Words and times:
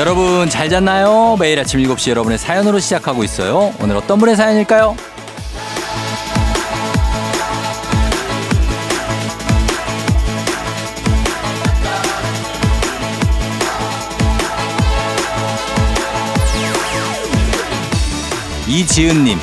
여러분 0.00 0.48
잘 0.48 0.70
잤나요? 0.70 1.36
매일 1.38 1.60
아침 1.60 1.78
7시 1.78 2.08
여러분의 2.08 2.38
사연으로 2.38 2.78
시작하고 2.78 3.22
있어요. 3.22 3.74
오늘 3.82 3.96
어떤 3.98 4.18
분의 4.18 4.34
사연일까요? 4.34 4.96
이지은님 18.66 19.38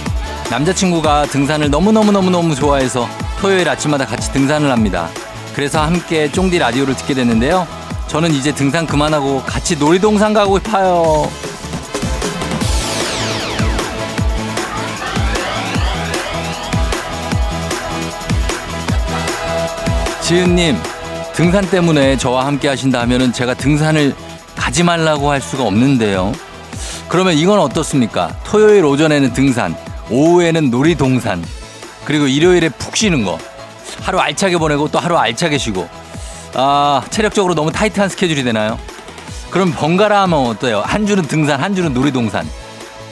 남자친구가 0.50 1.28
등산을 1.28 1.70
너무너무너무너무 1.70 2.56
좋아해서 2.56 3.08
토요일 3.40 3.70
아침마다 3.70 4.08
같이 4.08 4.34
등산을 4.34 4.72
합니다. 4.72 5.10
그래서 5.54 5.84
함께 5.84 6.32
쫑디 6.32 6.58
라디오를 6.58 6.96
듣게 6.96 7.14
됐는데요. 7.14 7.87
저는 8.08 8.32
이제 8.32 8.54
등산 8.54 8.88
그만하고 8.88 9.44
같이 9.44 9.76
놀이동산 9.76 10.34
가고 10.34 10.58
싶어요. 10.60 11.30
지은님, 20.22 20.78
등산 21.34 21.70
때문에 21.70 22.18
저와 22.18 22.46
함께 22.46 22.68
하신다 22.68 23.00
하면은 23.02 23.32
제가 23.32 23.54
등산을 23.54 24.16
가지 24.56 24.84
말라고 24.84 25.30
할 25.30 25.40
수가 25.40 25.64
없는데요. 25.64 26.34
그러면 27.08 27.36
이건 27.36 27.60
어떻습니까? 27.60 28.36
토요일 28.44 28.84
오전에는 28.84 29.34
등산, 29.34 29.76
오후에는 30.10 30.70
놀이동산, 30.70 31.46
그리고 32.04 32.28
일요일에 32.28 32.70
푹 32.70 32.98
쉬는 32.98 33.24
거. 33.24 33.38
하루 34.02 34.20
알차게 34.20 34.58
보내고 34.58 34.90
또 34.90 35.00
하루 35.00 35.18
알차게 35.18 35.58
쉬고. 35.58 35.88
아, 36.60 37.04
체력적으로 37.12 37.54
너무 37.54 37.72
타이트한 37.72 38.10
스케줄이 38.10 38.44
되나요? 38.44 38.80
그럼 39.52 39.72
번갈아 39.72 40.24
하면 40.24 40.40
어때요? 40.48 40.82
한 40.84 41.06
주는 41.06 41.24
등산, 41.24 41.62
한 41.62 41.76
주는 41.76 41.94
놀이동산. 41.94 42.48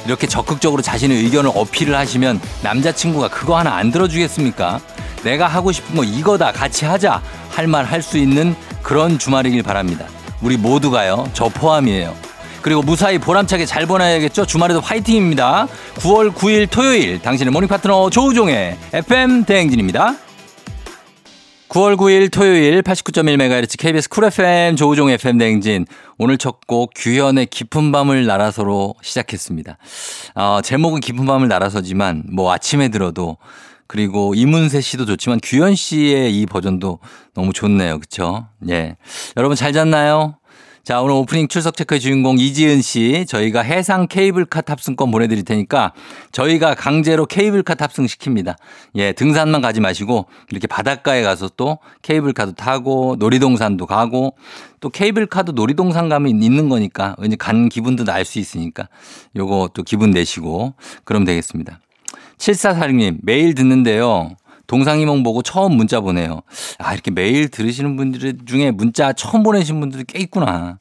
이렇게 0.06 0.28
적극적으로 0.28 0.82
자신의 0.82 1.18
의견을 1.18 1.52
어필을 1.54 1.96
하시면 1.96 2.40
남자친구가 2.64 3.30
그거 3.30 3.58
하나 3.58 3.76
안 3.76 3.92
들어주겠습니까? 3.92 4.80
내가 5.24 5.48
하고 5.48 5.72
싶은 5.72 5.96
거 5.96 6.04
이거다 6.04 6.52
같이 6.52 6.86
하자 6.86 7.22
할 7.52 7.66
말 7.68 7.86
할 7.86 8.02
수 8.02 8.18
있는 8.18 8.56
그런 8.84 9.18
주말이길 9.18 9.64
바랍니다. 9.64 10.06
우리 10.42 10.58
모두가요. 10.58 11.30
저 11.34 11.48
포함이에요. 11.50 12.14
그리고 12.62 12.82
무사히 12.82 13.18
보람차게 13.20 13.66
잘 13.66 13.86
보내야겠죠? 13.86 14.46
주말에도 14.46 14.82
화이팅입니다. 14.82 15.68
9월 15.98 16.34
9일 16.34 16.68
토요일 16.70 17.22
당신의 17.22 17.52
모닝 17.52 17.68
파트너 17.70 18.10
조우종의 18.10 18.78
FM 18.94 19.46
대행진입니다. 19.46 20.16
9월 21.70 21.98
9일 21.98 22.32
토요일 22.32 22.82
89.1MHz 22.84 23.78
KBS 23.80 24.10
쿨 24.10 24.26
FM 24.26 24.76
조우종 24.76 25.10
FM 25.10 25.38
대행진 25.40 25.86
오늘 26.18 26.38
첫 26.38 26.62
곡 26.68 26.92
규현의 26.96 27.48
깊은 27.48 27.92
밤을 27.92 28.26
날아서로 28.26 28.96
시작했습니다. 29.02 29.78
어, 30.36 30.60
제목은 30.64 31.00
깊은 31.00 31.26
밤을 31.26 31.48
날아서지만 31.48 32.24
뭐 32.32 32.52
아침에 32.54 32.90
들어도 32.90 33.38
그리고 33.88 34.34
이문세 34.36 34.82
씨도 34.82 35.06
좋지만 35.06 35.40
규현 35.44 35.76
씨의 35.76 36.40
이 36.40 36.46
버전도 36.46 37.00
너무 37.34 37.52
좋네요. 37.54 38.00
그쵸? 38.00 38.48
예. 38.70 38.96
여러분 39.38 39.56
잘 39.56 39.74
잤나요? 39.74 40.38
자, 40.86 41.02
오늘 41.02 41.16
오프닝 41.16 41.48
출석 41.48 41.76
체크의 41.78 42.00
주인공 42.00 42.38
이지은 42.38 42.84
씨, 42.84 43.26
저희가 43.28 43.62
해상 43.62 44.06
케이블카 44.08 44.62
탑승권 44.62 45.10
보내드릴 45.10 45.44
테니까 45.44 45.94
저희가 46.32 46.76
강제로 46.76 47.26
케이블카 47.26 47.74
탑승 47.74 48.06
시킵니다. 48.06 48.56
예, 48.94 49.12
등산만 49.12 49.62
가지 49.62 49.82
마시고 49.82 50.28
이렇게 50.52 50.68
바닷가에 50.68 51.24
가서 51.24 51.50
또 51.58 51.80
케이블카도 52.04 52.52
타고 52.52 53.16
놀이동산도 53.18 53.88
가고 53.88 54.36
또 54.80 54.92
케이블카도 54.92 55.54
놀이동산 55.54 56.08
가면 56.08 56.40
있는 56.44 56.70
거니까 56.70 57.16
왠지 57.18 57.36
간 57.36 57.68
기분도 57.68 58.04
날 58.04 58.24
수 58.24 58.38
있으니까 58.38 58.88
요거 59.36 59.72
또 59.74 59.82
기분 59.82 60.12
내시고 60.12 60.76
그럼 61.04 61.26
되겠습니다. 61.26 61.80
7446님, 62.38 63.18
매일 63.24 63.56
듣는데요. 63.56 64.36
동상이몽 64.68 65.24
보고 65.24 65.42
처음 65.42 65.74
문자 65.78 66.00
보내요. 66.02 66.42
아, 66.80 66.94
이렇게 66.94 67.12
매일 67.12 67.50
들으시는 67.50 67.96
분들 67.96 68.38
중에 68.46 68.72
문자 68.72 69.14
처음 69.14 69.44
보내신 69.44 69.80
분들이 69.80 70.04
꽤 70.08 70.20
있구나. 70.20 70.80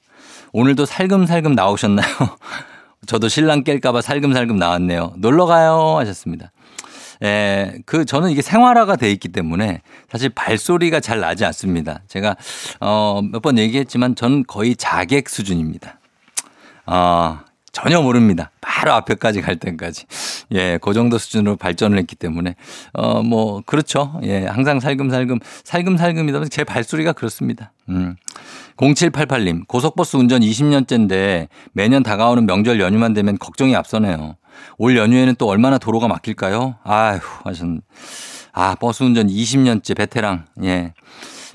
오늘도 0.52 0.86
살금살금 0.86 1.54
나오셨나요? 1.54 2.06
저도 3.06 3.28
신랑 3.28 3.64
깰까봐 3.64 4.00
살금살금 4.02 4.56
나왔네요. 4.56 5.14
놀러 5.18 5.46
가요. 5.46 5.96
하셨습니다. 5.98 6.52
에, 7.22 7.74
그, 7.86 8.04
저는 8.04 8.30
이게 8.30 8.42
생활화가 8.42 8.96
돼 8.96 9.10
있기 9.12 9.28
때문에 9.28 9.82
사실 10.10 10.30
발소리가 10.30 11.00
잘 11.00 11.20
나지 11.20 11.44
않습니다. 11.44 12.00
제가, 12.08 12.36
어, 12.80 13.20
몇 13.22 13.40
번 13.42 13.58
얘기했지만 13.58 14.14
저는 14.16 14.44
거의 14.46 14.74
자객 14.76 15.28
수준입니다. 15.28 16.00
어, 16.86 17.38
전혀 17.74 18.00
모릅니다. 18.00 18.52
바로 18.60 18.92
앞에까지 18.92 19.42
갈 19.42 19.56
때까지. 19.56 20.04
예, 20.52 20.78
그 20.80 20.94
정도 20.94 21.18
수준으로 21.18 21.56
발전을 21.56 21.98
했기 21.98 22.14
때문에, 22.14 22.54
어, 22.92 23.20
뭐, 23.22 23.62
그렇죠. 23.66 24.18
예, 24.22 24.46
항상 24.46 24.78
살금살금, 24.78 25.40
살금살금이다. 25.64 26.44
제 26.46 26.62
발소리가 26.62 27.12
그렇습니다. 27.12 27.72
음. 27.88 28.14
0788님, 28.76 29.66
고속버스 29.66 30.16
운전 30.16 30.40
20년째인데 30.40 31.48
매년 31.72 32.04
다가오는 32.04 32.46
명절 32.46 32.80
연휴만 32.80 33.12
되면 33.12 33.38
걱정이 33.38 33.74
앞서네요. 33.74 34.36
올 34.78 34.96
연휴에는 34.96 35.34
또 35.36 35.48
얼마나 35.48 35.76
도로가 35.78 36.06
막힐까요? 36.06 36.76
아휴, 36.84 37.18
하셨, 37.42 37.66
아, 38.52 38.76
버스 38.76 39.02
운전 39.02 39.26
20년째 39.26 39.96
베테랑, 39.96 40.44
예. 40.62 40.94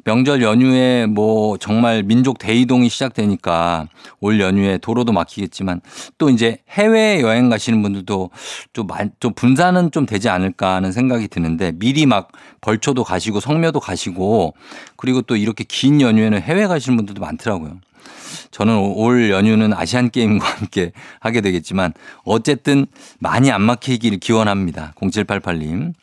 명절 0.05 0.41
연휴에 0.41 1.05
뭐 1.05 1.57
정말 1.57 2.03
민족 2.03 2.39
대이동이 2.39 2.89
시작되니까 2.89 3.87
올 4.19 4.39
연휴에 4.39 4.77
도로도 4.77 5.11
막히겠지만 5.11 5.81
또 6.17 6.29
이제 6.29 6.57
해외 6.69 7.21
여행 7.21 7.49
가시는 7.49 7.81
분들도 7.81 8.29
좀, 8.73 8.87
좀 9.19 9.33
분산은 9.33 9.91
좀 9.91 10.05
되지 10.05 10.29
않을까 10.29 10.75
하는 10.75 10.91
생각이 10.91 11.27
드는데 11.27 11.73
미리 11.75 12.05
막 12.05 12.29
벌초도 12.61 13.03
가시고 13.03 13.39
성묘도 13.39 13.79
가시고 13.79 14.53
그리고 14.95 15.21
또 15.21 15.35
이렇게 15.35 15.63
긴 15.67 16.01
연휴에는 16.01 16.41
해외 16.41 16.67
가시는 16.67 16.97
분들도 16.97 17.21
많더라고요. 17.21 17.77
저는 18.51 18.77
올 18.77 19.29
연휴는 19.29 19.73
아시안 19.73 20.09
게임과 20.09 20.45
함께 20.59 20.91
하게 21.19 21.41
되겠지만 21.41 21.93
어쨌든 22.23 22.85
많이 23.19 23.51
안 23.51 23.61
막히기를 23.61 24.19
기원합니다. 24.19 24.93
0788님. 24.97 25.93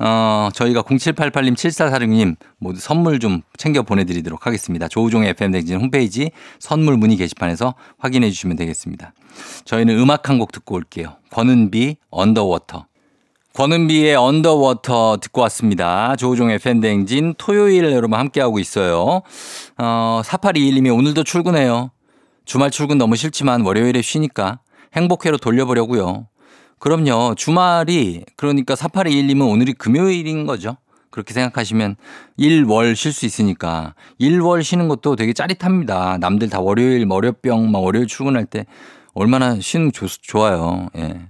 어, 0.00 0.48
저희가 0.54 0.82
0788님, 0.82 1.54
7446님 1.54 2.36
모두 2.58 2.80
선물 2.80 3.18
좀 3.18 3.42
챙겨 3.56 3.82
보내드리도록 3.82 4.46
하겠습니다. 4.46 4.86
조우종의 4.88 5.30
FM댕진 5.30 5.80
홈페이지 5.80 6.30
선물 6.60 6.96
문의 6.96 7.16
게시판에서 7.16 7.74
확인해 7.98 8.30
주시면 8.30 8.56
되겠습니다. 8.56 9.12
저희는 9.64 9.98
음악 9.98 10.28
한 10.28 10.38
곡 10.38 10.52
듣고 10.52 10.76
올게요. 10.76 11.16
권은비, 11.30 11.96
Underwater. 12.10 12.86
권은비의 13.54 14.14
Underwater 14.14 15.16
듣고 15.20 15.40
왔습니다. 15.42 16.14
조우종의 16.14 16.60
FM 16.60 16.71
대행진 16.71 17.34
토요일 17.38 17.90
여러분 17.90 18.16
함께하고 18.16 18.60
있어요. 18.60 19.22
어, 19.78 20.20
4821님이 20.24 20.96
오늘도 20.96 21.24
출근해요. 21.24 21.90
주말 22.44 22.70
출근 22.70 22.98
너무 22.98 23.16
싫지만 23.16 23.62
월요일에 23.62 24.00
쉬니까 24.00 24.60
행복회로 24.94 25.38
돌려보려고요. 25.38 26.28
그럼요. 26.78 27.34
주말이 27.36 28.24
그러니까 28.36 28.74
4821님은 28.74 29.48
오늘이 29.50 29.72
금요일인 29.72 30.46
거죠. 30.46 30.76
그렇게 31.10 31.34
생각하시면 31.34 31.96
1, 32.36 32.64
월 32.64 32.94
쉴 32.94 33.12
수 33.12 33.26
있으니까 33.26 33.94
1, 34.18 34.40
월 34.40 34.62
쉬는 34.62 34.88
것도 34.88 35.16
되게 35.16 35.32
짜릿합니다. 35.32 36.18
남들 36.18 36.48
다 36.50 36.60
월요일 36.60 37.06
월요병 37.08 37.70
막 37.70 37.80
월요일 37.80 38.06
출근할 38.06 38.44
때 38.46 38.66
얼마나 39.14 39.58
쉬는 39.58 39.92
조, 39.92 40.06
좋아요. 40.06 40.88
예. 40.96 41.28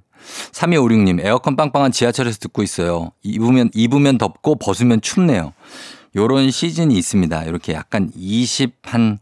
3256님 0.53 1.25
에어컨 1.25 1.57
빵빵한 1.57 1.93
지하철에서 1.93 2.39
듣고 2.39 2.63
있어요. 2.63 3.13
입으면 3.23 3.71
입으면 3.73 4.19
덥고 4.19 4.57
벗으면 4.57 5.01
춥네요. 5.01 5.53
요런 6.17 6.51
시즌이 6.51 6.95
있습니다. 6.97 7.45
이렇게 7.45 7.73
약간 7.73 8.11
20 8.15 8.75
한, 8.83 9.19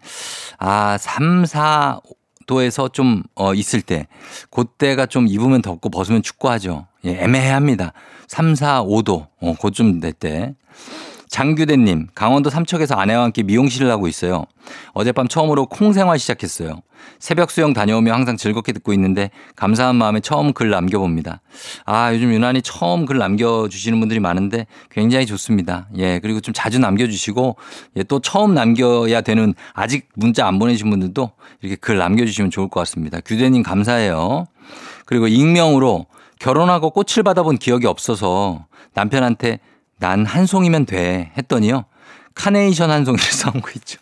아, 0.59 0.97
3, 0.99 1.45
4, 1.45 2.01
도에서 2.47 2.89
좀, 2.89 3.23
어, 3.35 3.55
있을 3.55 3.83
때, 3.83 4.07
그때가 4.51 5.07
좀 5.07 5.27
입으면 5.29 5.63
덥고 5.63 5.91
벗으면 5.91 6.23
춥고 6.23 6.49
하죠. 6.51 6.87
예, 7.05 7.23
애매합니다. 7.23 7.93
3, 8.29 8.55
4, 8.55 8.83
5도, 8.83 9.27
어, 9.41 9.55
그쯤 9.61 10.01
될 10.01 10.13
때. 10.13 10.55
장규대님, 11.37 12.07
강원도 12.15 12.49
삼척에서 12.49 12.95
아내와 12.95 13.25
함께 13.25 13.43
미용실을 13.43 13.91
하고 13.91 14.09
있어요. 14.09 14.47
어젯밤 14.95 15.29
처음으로 15.29 15.67
콩 15.67 15.93
생활 15.93 16.19
시작했어요. 16.19 16.81
새벽 17.19 17.51
수영 17.51 17.75
다녀오며 17.75 18.11
항상 18.15 18.39
즐겁게 18.39 18.73
듣고 18.73 18.95
있는데 18.95 19.31
감사한 19.55 19.97
마음에 19.97 20.21
처음 20.21 20.55
글 20.55 20.71
남겨봅니다. 20.71 21.43
아, 21.85 22.15
요즘 22.15 22.33
유난히 22.33 22.63
처음 22.63 23.05
글 23.05 23.19
남겨주시는 23.19 24.01
분들이 24.01 24.19
많은데 24.19 24.67
굉장히 24.91 25.27
좋습니다. 25.27 25.89
예, 25.99 26.21
그리고 26.21 26.41
좀 26.41 26.55
자주 26.55 26.79
남겨주시고, 26.79 27.57
예, 27.99 28.03
또 28.05 28.19
처음 28.21 28.55
남겨야 28.55 29.21
되는 29.21 29.53
아직 29.75 30.09
문자 30.15 30.47
안 30.47 30.59
보내신 30.59 30.89
분들도 30.89 31.33
이렇게 31.61 31.77
글 31.77 31.99
남겨주시면 31.99 32.51
좋을 32.51 32.71
것 32.71 32.81
같습니다. 32.81 33.21
규대님 33.21 33.63
감사해요. 33.63 34.47
그리고 35.05 35.29
익명으로 35.29 36.07
결혼하고 36.39 36.89
꽃을 36.93 37.23
받아본 37.25 37.59
기억이 37.59 37.87
없어서 37.87 38.65
남편한테 38.95 39.61
난 39.99 40.25
한 40.25 40.47
송이면 40.47 40.87
돼 40.87 41.33
했더니요. 41.39 41.85
카네이션 42.35 42.91
한 42.91 43.05
송이를 43.05 43.25
거 43.63 43.71
있죠. 43.77 43.99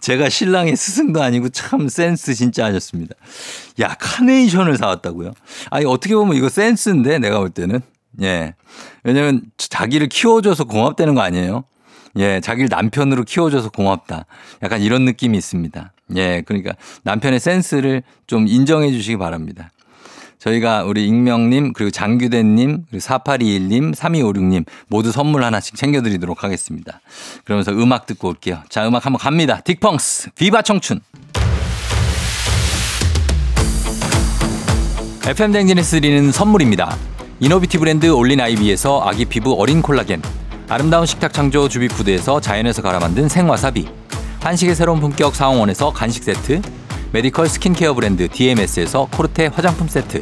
제가 0.00 0.28
신랑의 0.28 0.76
스승도 0.76 1.22
아니고 1.22 1.48
참 1.48 1.88
센스 1.88 2.34
진짜 2.34 2.66
하셨습니다. 2.66 3.14
야, 3.80 3.94
카네이션을 3.98 4.76
사왔다고요? 4.76 5.32
아니, 5.70 5.86
어떻게 5.86 6.14
보면 6.14 6.36
이거 6.36 6.48
센스인데, 6.50 7.18
내가 7.18 7.38
볼 7.38 7.48
때는. 7.48 7.80
예. 8.20 8.54
왜냐면 9.02 9.42
자기를 9.56 10.08
키워줘서 10.08 10.64
고맙다는 10.64 11.14
거 11.14 11.22
아니에요? 11.22 11.64
예, 12.16 12.40
자기를 12.40 12.68
남편으로 12.70 13.24
키워줘서 13.24 13.70
고맙다. 13.70 14.26
약간 14.62 14.82
이런 14.82 15.04
느낌이 15.06 15.38
있습니다. 15.38 15.92
예, 16.16 16.42
그러니까 16.42 16.74
남편의 17.02 17.40
센스를 17.40 18.02
좀 18.26 18.46
인정해 18.46 18.92
주시기 18.92 19.16
바랍니다. 19.16 19.70
저희가 20.44 20.84
우리 20.84 21.06
익명님, 21.06 21.72
그리고 21.72 21.90
장규대님, 21.90 22.84
그리고 22.90 23.02
4821님, 23.02 23.94
3256님 23.94 24.66
모두 24.88 25.10
선물 25.10 25.42
하나씩 25.42 25.74
챙겨드리도록 25.74 26.44
하겠습니다. 26.44 27.00
그러면서 27.44 27.72
음악 27.72 28.04
듣고 28.04 28.28
올게요. 28.28 28.62
자, 28.68 28.86
음악 28.86 29.06
한번 29.06 29.18
갑니다. 29.18 29.60
딕펑스, 29.64 30.34
비바 30.34 30.60
청춘. 30.60 31.00
FM댕진에서 35.26 36.00
드리는 36.00 36.30
선물입니다. 36.30 36.94
이노비티 37.40 37.78
브랜드 37.78 38.10
올린 38.10 38.38
아이비에서 38.40 39.02
아기 39.02 39.24
피부 39.24 39.54
어린 39.58 39.80
콜라겐. 39.80 40.20
아름다운 40.68 41.06
식탁 41.06 41.32
창조 41.32 41.70
주비푸드에서 41.70 42.42
자연에서 42.42 42.82
갈아 42.82 42.98
만든 42.98 43.30
생와사비. 43.30 43.88
한식의 44.40 44.74
새로운 44.74 45.00
품격 45.00 45.34
사홍원에서 45.34 45.94
간식 45.94 46.22
세트. 46.22 46.60
메디컬 47.14 47.48
스킨케어 47.48 47.94
브랜드 47.94 48.26
DMS에서 48.26 49.06
코르테 49.12 49.46
화장품 49.46 49.86
세트. 49.86 50.20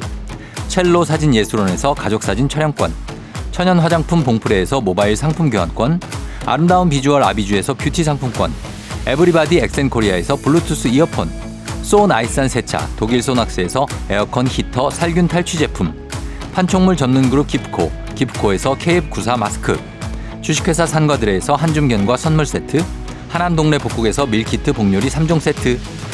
첼로 0.68 1.06
사진 1.06 1.34
예술원에서 1.34 1.94
가족 1.94 2.22
사진 2.22 2.50
촬영권. 2.50 2.92
천연 3.50 3.78
화장품 3.78 4.22
봉프레에서 4.22 4.82
모바일 4.82 5.16
상품 5.16 5.48
교환권. 5.48 6.00
아름다운 6.44 6.90
비주얼 6.90 7.22
아비주에서 7.22 7.72
뷰티 7.72 8.04
상품권. 8.04 8.52
에브리바디 9.06 9.60
엑센코리아에서 9.60 10.36
블루투스 10.36 10.88
이어폰. 10.88 11.30
소 11.80 12.06
나이산 12.06 12.50
세차 12.50 12.86
독일 12.98 13.22
소낙스에서 13.22 13.86
에어컨 14.10 14.46
히터 14.46 14.90
살균 14.90 15.28
탈취 15.28 15.56
제품. 15.56 15.94
판촉물 16.52 16.98
전문 16.98 17.30
그룹 17.30 17.46
기프코, 17.46 17.90
기프코에서 18.14 18.76
KF94 18.76 19.38
마스크, 19.38 19.80
주식회사 20.42 20.84
산과들에서 20.84 21.54
한줌견과 21.54 22.18
선물 22.18 22.44
세트, 22.44 22.84
하남 23.30 23.56
동네 23.56 23.78
복국에서 23.78 24.26
밀키트 24.26 24.74
복요리 24.74 25.08
3종 25.08 25.40
세트, 25.40 25.80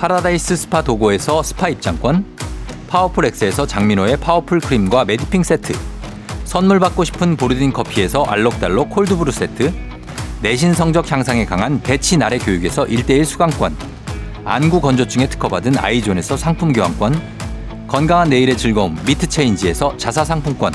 파라다이스 0.00 0.56
스파 0.56 0.80
도고에서 0.80 1.42
스파 1.42 1.68
입장권 1.68 2.24
파워풀 2.88 3.26
엑스에서 3.26 3.66
장민호의 3.66 4.16
파워풀 4.16 4.60
크림과 4.60 5.04
메디핑 5.04 5.42
세트 5.42 5.74
선물 6.44 6.80
받고 6.80 7.04
싶은 7.04 7.36
보르딘 7.36 7.74
커피에서 7.74 8.22
알록달록 8.24 8.88
콜드브루 8.88 9.30
세트 9.30 9.70
내신 10.40 10.72
성적 10.72 11.12
향상에 11.12 11.44
강한 11.44 11.82
대치 11.82 12.16
나래 12.16 12.38
교육에서 12.38 12.86
1대1 12.86 13.26
수강권 13.26 13.76
안구 14.46 14.80
건조증에 14.80 15.28
특허받은 15.28 15.76
아이존에서 15.76 16.38
상품 16.38 16.72
교환권 16.72 17.20
건강한 17.86 18.30
내일의 18.30 18.56
즐거움 18.56 18.96
미트체인지에서 19.04 19.98
자사 19.98 20.24
상품권 20.24 20.72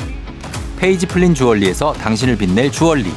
페이지 0.78 1.08
플린 1.08 1.34
주얼리에서 1.34 1.94
당신을 1.94 2.38
빛낼 2.38 2.72
주얼리 2.72 3.12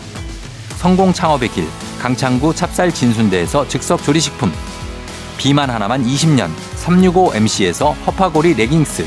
성공 0.78 1.12
창업의 1.12 1.50
길 1.50 1.66
강창구 2.00 2.54
찹쌀 2.54 2.94
진순대에서 2.94 3.68
즉석 3.68 4.02
조리식품 4.02 4.50
비만 5.38 5.70
하나만 5.70 6.04
20년 6.04 6.50
365MC에서 6.84 7.94
허파고리 8.06 8.54
레깅스 8.54 9.06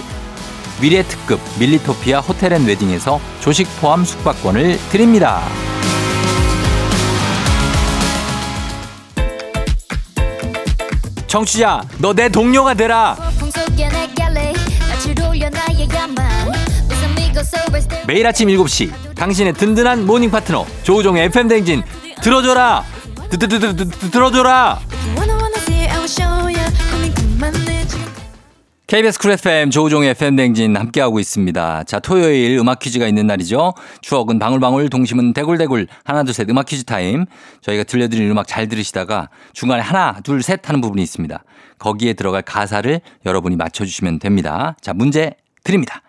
미래 0.79 1.03
특급 1.03 1.39
밀리토피아 1.59 2.21
호텔 2.21 2.53
앤 2.53 2.65
웨딩에서 2.65 3.19
조식 3.41 3.67
포함 3.79 4.03
숙박권을 4.03 4.79
드립니다. 4.89 5.41
청취자 11.27 11.81
너 11.99 12.13
내 12.13 12.27
동료가 12.27 12.73
되라. 12.73 13.15
매일 18.07 18.27
아침 18.27 18.49
7시 18.49 19.15
당신의 19.15 19.53
든든한 19.53 20.05
morning 20.05 20.29
파트너 20.31 20.65
조우종의 20.83 21.25
FM 21.25 21.47
대행진 21.47 21.83
들어줘라. 22.21 22.83
들어줘라 24.11 24.79
KBS 28.91 29.19
Cool 29.19 29.31
FM 29.31 29.69
조우종의 29.69 30.09
FM 30.09 30.35
대행진 30.35 30.75
함께하고 30.75 31.21
있습니다. 31.21 31.85
자, 31.85 31.99
토요일 32.01 32.57
음악 32.57 32.79
퀴즈가 32.79 33.07
있는 33.07 33.25
날이죠. 33.25 33.73
추억은 34.01 34.37
방울방울, 34.37 34.89
동심은 34.89 35.31
대굴대굴. 35.31 35.87
하나, 36.03 36.23
둘, 36.23 36.33
셋 36.33 36.49
음악 36.49 36.65
퀴즈 36.65 36.83
타임. 36.83 37.25
저희가 37.61 37.85
들려드린 37.85 38.29
음악 38.29 38.47
잘 38.49 38.67
들으시다가 38.67 39.29
중간에 39.53 39.81
하나, 39.81 40.19
둘, 40.25 40.43
셋 40.43 40.67
하는 40.67 40.81
부분이 40.81 41.01
있습니다. 41.03 41.41
거기에 41.79 42.11
들어갈 42.11 42.41
가사를 42.41 42.99
여러분이 43.25 43.55
맞춰주시면 43.55 44.19
됩니다. 44.19 44.75
자, 44.81 44.91
문제 44.93 45.35
드립니다. 45.63 46.01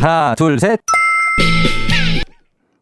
하나, 0.00 0.34
둘, 0.38 0.58
셋. 0.58 0.80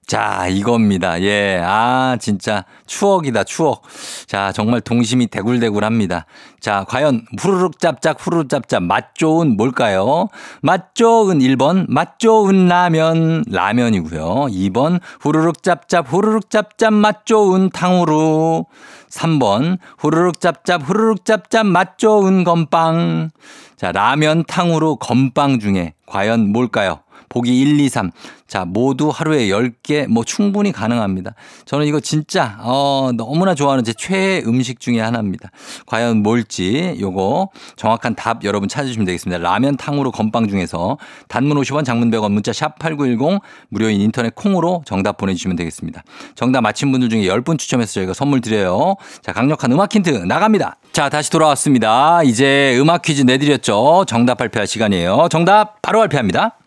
자, 0.06 0.46
이겁니다. 0.48 1.20
예. 1.22 1.62
아, 1.64 2.16
진짜 2.20 2.64
추억이다, 2.86 3.44
추억. 3.44 3.82
자, 4.26 4.52
정말 4.52 4.80
동심이 4.80 5.26
대굴대굴합니다. 5.28 6.26
자, 6.60 6.84
과연 6.88 7.26
후루룩 7.38 7.78
짭짭 7.78 8.18
후루룩 8.20 8.48
짭짭 8.50 8.82
맛 8.82 9.14
좋은 9.14 9.56
뭘까요? 9.56 10.28
맛 10.60 10.94
좋은 10.94 11.38
1번 11.38 11.86
맛 11.88 12.18
좋은 12.18 12.68
라면 12.68 13.44
라면이고요. 13.48 14.48
2번 14.50 15.00
후루룩 15.20 15.62
짭짭 15.62 16.12
후루룩 16.12 16.50
짭짭 16.50 16.92
맛 16.92 17.24
좋은 17.24 17.70
탕후루. 17.70 18.64
3번 19.08 19.78
후루룩 19.98 20.40
짭짭 20.40 20.82
후루룩 20.88 21.24
짭짭 21.24 21.66
맛 21.66 21.98
좋은 21.98 22.44
건빵. 22.44 23.30
자, 23.76 23.90
라면 23.92 24.44
탕후루 24.44 24.96
건빵 24.96 25.60
중에 25.60 25.94
과연 26.06 26.52
뭘까요? 26.52 27.03
보기 27.34 27.60
1, 27.60 27.80
2, 27.80 27.88
3. 27.88 28.12
자, 28.46 28.64
모두 28.64 29.10
하루에 29.12 29.48
10개 29.48 30.06
뭐 30.06 30.22
충분히 30.22 30.70
가능합니다. 30.70 31.34
저는 31.64 31.86
이거 31.86 31.98
진짜 31.98 32.56
어 32.60 33.10
너무나 33.16 33.56
좋아하는 33.56 33.82
제 33.82 33.92
최애 33.92 34.44
음식 34.46 34.78
중에 34.78 35.00
하나입니다. 35.00 35.50
과연 35.86 36.22
뭘지 36.22 36.96
요거 37.00 37.48
정확한 37.74 38.14
답 38.14 38.44
여러분 38.44 38.68
찾으시면 38.68 39.04
되겠습니다. 39.06 39.42
라면 39.42 39.76
탕으로 39.76 40.12
건빵 40.12 40.48
중에서 40.48 40.96
단문 41.26 41.58
50원 41.60 41.84
장문 41.84 42.12
100원 42.12 42.30
문자 42.30 42.52
샵 42.52 42.78
8910 42.78 43.40
무료인 43.68 44.00
인터넷 44.00 44.32
콩으로 44.36 44.82
정답 44.86 45.16
보내 45.16 45.34
주시면 45.34 45.56
되겠습니다. 45.56 46.04
정답 46.36 46.60
맞힌 46.60 46.92
분들 46.92 47.08
중에 47.08 47.22
10분 47.22 47.58
추첨해서 47.58 47.94
저희가 47.94 48.14
선물 48.14 48.40
드려요. 48.40 48.94
자, 49.22 49.32
강력한 49.32 49.72
음악 49.72 49.92
힌트 49.92 50.10
나갑니다. 50.10 50.76
자, 50.92 51.08
다시 51.08 51.32
돌아왔습니다. 51.32 52.22
이제 52.22 52.78
음악 52.78 53.02
퀴즈 53.02 53.22
내드렸죠. 53.22 54.04
정답 54.06 54.36
발표할 54.36 54.68
시간이에요. 54.68 55.26
정답 55.30 55.82
바로 55.82 55.98
발표합니다. 55.98 56.58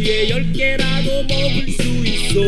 하루에 0.00 0.30
열 0.30 0.50
개라도 0.52 1.22
먹을 1.28 1.68
수 1.68 1.82
있어. 2.06 2.40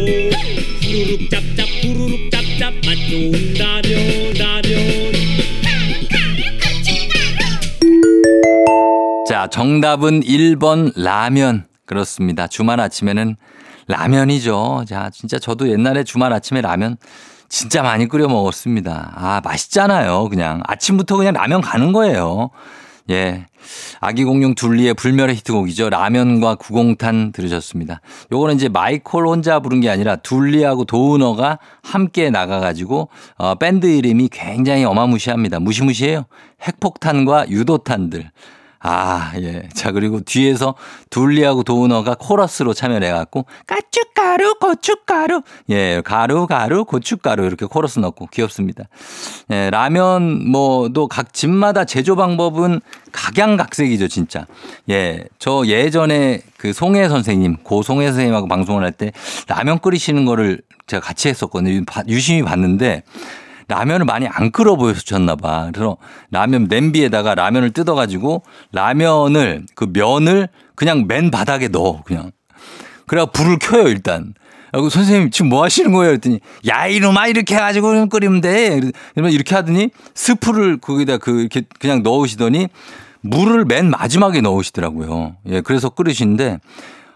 후루룩 0.82 1.30
짭짭 1.30 1.68
후루룩 1.82 2.30
짭짭 2.30 2.74
맛 2.86 2.94
좋은 3.10 3.54
라면 3.58 4.32
라면. 4.38 5.12
자 9.28 9.48
정답은 9.48 10.20
1번 10.20 10.92
라면. 10.96 11.66
그렇습니다. 11.84 12.46
주말 12.46 12.80
아침에는 12.80 13.36
라면이죠. 13.86 14.84
자 14.88 15.10
진짜 15.12 15.38
저도 15.38 15.68
옛날에 15.70 16.04
주말 16.04 16.32
아침에 16.32 16.62
라면 16.62 16.96
진짜 17.50 17.82
많이 17.82 18.08
끓여 18.08 18.28
먹었습니다. 18.28 19.12
아 19.14 19.40
맛있잖아요 19.44 20.30
그냥. 20.30 20.62
아침부터 20.66 21.16
그냥 21.18 21.34
라면 21.34 21.60
가는 21.60 21.92
거예요 21.92 22.48
예. 23.12 23.46
아기 24.00 24.24
공룡 24.24 24.54
둘리의 24.54 24.94
불멸의 24.94 25.36
히트곡이죠. 25.36 25.90
라면과 25.90 26.56
구공탄 26.56 27.32
들으셨습니다. 27.32 28.00
요거는 28.32 28.56
이제 28.56 28.68
마이콜 28.68 29.26
혼자 29.26 29.60
부른 29.60 29.80
게 29.80 29.90
아니라 29.90 30.16
둘리하고 30.16 30.84
도우너가 30.84 31.58
함께 31.82 32.30
나가가지고 32.30 33.08
어, 33.36 33.54
밴드 33.56 33.86
이름이 33.86 34.28
굉장히 34.32 34.84
어마무시합니다. 34.84 35.60
무시무시해요. 35.60 36.24
핵폭탄과 36.62 37.50
유도탄들. 37.50 38.30
아, 38.82 39.32
예. 39.36 39.68
자, 39.74 39.92
그리고 39.92 40.20
뒤에서 40.20 40.74
둘리하고 41.10 41.62
도우너가 41.62 42.16
코러스로 42.18 42.74
참여를 42.74 43.06
해갖고, 43.06 43.46
까쭈가루, 43.66 44.54
고춧가루. 44.60 45.42
예, 45.70 46.02
가루, 46.04 46.46
가루, 46.46 46.84
고춧가루. 46.84 47.44
이렇게 47.44 47.66
코러스 47.66 48.00
넣고 48.00 48.26
귀엽습니다. 48.26 48.84
예, 49.50 49.70
라면 49.70 50.50
뭐도 50.50 51.06
각 51.06 51.32
집마다 51.32 51.84
제조 51.84 52.16
방법은 52.16 52.80
각양각색이죠, 53.12 54.08
진짜. 54.08 54.46
예, 54.90 55.24
저 55.38 55.62
예전에 55.66 56.40
그 56.56 56.72
송혜 56.72 57.08
선생님, 57.08 57.58
고 57.62 57.82
송혜 57.82 58.06
선생님하고 58.06 58.48
방송을 58.48 58.82
할 58.82 58.92
때 58.92 59.12
라면 59.46 59.78
끓이시는 59.78 60.24
거를 60.24 60.60
제가 60.86 61.00
같이 61.06 61.28
했었거든요. 61.28 61.84
유심히 62.08 62.42
봤는데, 62.42 63.04
라면을 63.72 64.04
많이 64.04 64.28
안 64.28 64.50
끓어 64.50 64.76
보셨나 64.76 65.36
봐. 65.36 65.70
그래서 65.72 65.96
라면 66.30 66.66
냄비에다가 66.68 67.34
라면을 67.34 67.70
뜯어 67.72 67.94
가지고 67.94 68.42
라면을 68.72 69.64
그 69.74 69.88
면을 69.90 70.48
그냥 70.74 71.06
맨 71.08 71.30
바닥에 71.30 71.68
넣어 71.68 72.02
그냥. 72.02 72.32
그래가 73.06 73.26
불을 73.26 73.58
켜요 73.58 73.88
일단. 73.88 74.34
그리고 74.72 74.88
선생님 74.88 75.30
지금 75.30 75.48
뭐 75.48 75.62
하시는 75.62 75.90
거예요? 75.92 76.12
그랬더니 76.12 76.40
야 76.68 76.86
이놈아 76.86 77.26
이렇게 77.28 77.54
해가지고 77.54 78.08
끓이면 78.08 78.40
돼. 78.42 78.80
그러면 79.14 79.32
이렇게 79.32 79.54
하더니 79.54 79.90
스프를 80.14 80.78
거기다 80.78 81.18
그 81.18 81.40
이렇게 81.40 81.62
그냥 81.78 82.02
넣으시더니 82.02 82.68
물을 83.20 83.64
맨 83.64 83.90
마지막에 83.90 84.40
넣으시더라고요. 84.40 85.36
예, 85.48 85.60
그래서 85.62 85.88
끓이시는데 85.88 86.58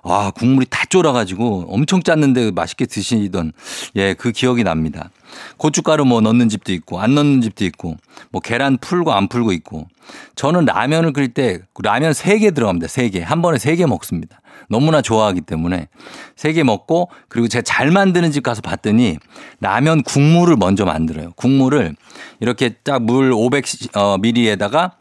아, 0.08 0.30
국물이 0.30 0.66
다 0.70 0.84
쫄아가지고 0.88 1.66
엄청 1.68 2.02
짰는데 2.02 2.52
맛있게 2.52 2.86
드시던 2.86 3.52
예, 3.96 4.14
그 4.14 4.30
기억이 4.32 4.62
납니다. 4.64 5.10
고춧가루 5.56 6.04
뭐 6.04 6.20
넣는 6.20 6.48
집도 6.48 6.72
있고 6.72 7.00
안 7.00 7.14
넣는 7.14 7.40
집도 7.42 7.64
있고 7.64 7.96
뭐 8.30 8.40
계란 8.40 8.78
풀고 8.78 9.12
안 9.12 9.28
풀고 9.28 9.52
있고 9.52 9.88
저는 10.36 10.64
라면을 10.66 11.12
끓일 11.12 11.34
때 11.34 11.60
라면 11.82 12.12
3개 12.12 12.54
들어갑니다. 12.54 12.86
3개. 12.86 13.20
한 13.20 13.42
번에 13.42 13.58
3개 13.58 13.86
먹습니다. 13.86 14.40
너무나 14.68 15.02
좋아하기 15.02 15.42
때문에 15.42 15.88
3개 16.36 16.62
먹고 16.62 17.10
그리고 17.28 17.48
제가 17.48 17.62
잘 17.62 17.90
만드는 17.90 18.32
집 18.32 18.42
가서 18.42 18.62
봤더니 18.62 19.18
라면 19.60 20.02
국물을 20.02 20.56
먼저 20.56 20.84
만들어요. 20.84 21.32
국물을 21.36 21.94
이렇게 22.40 22.70
딱 22.70 23.02
물 23.02 23.30
500ml에다가 23.32 24.92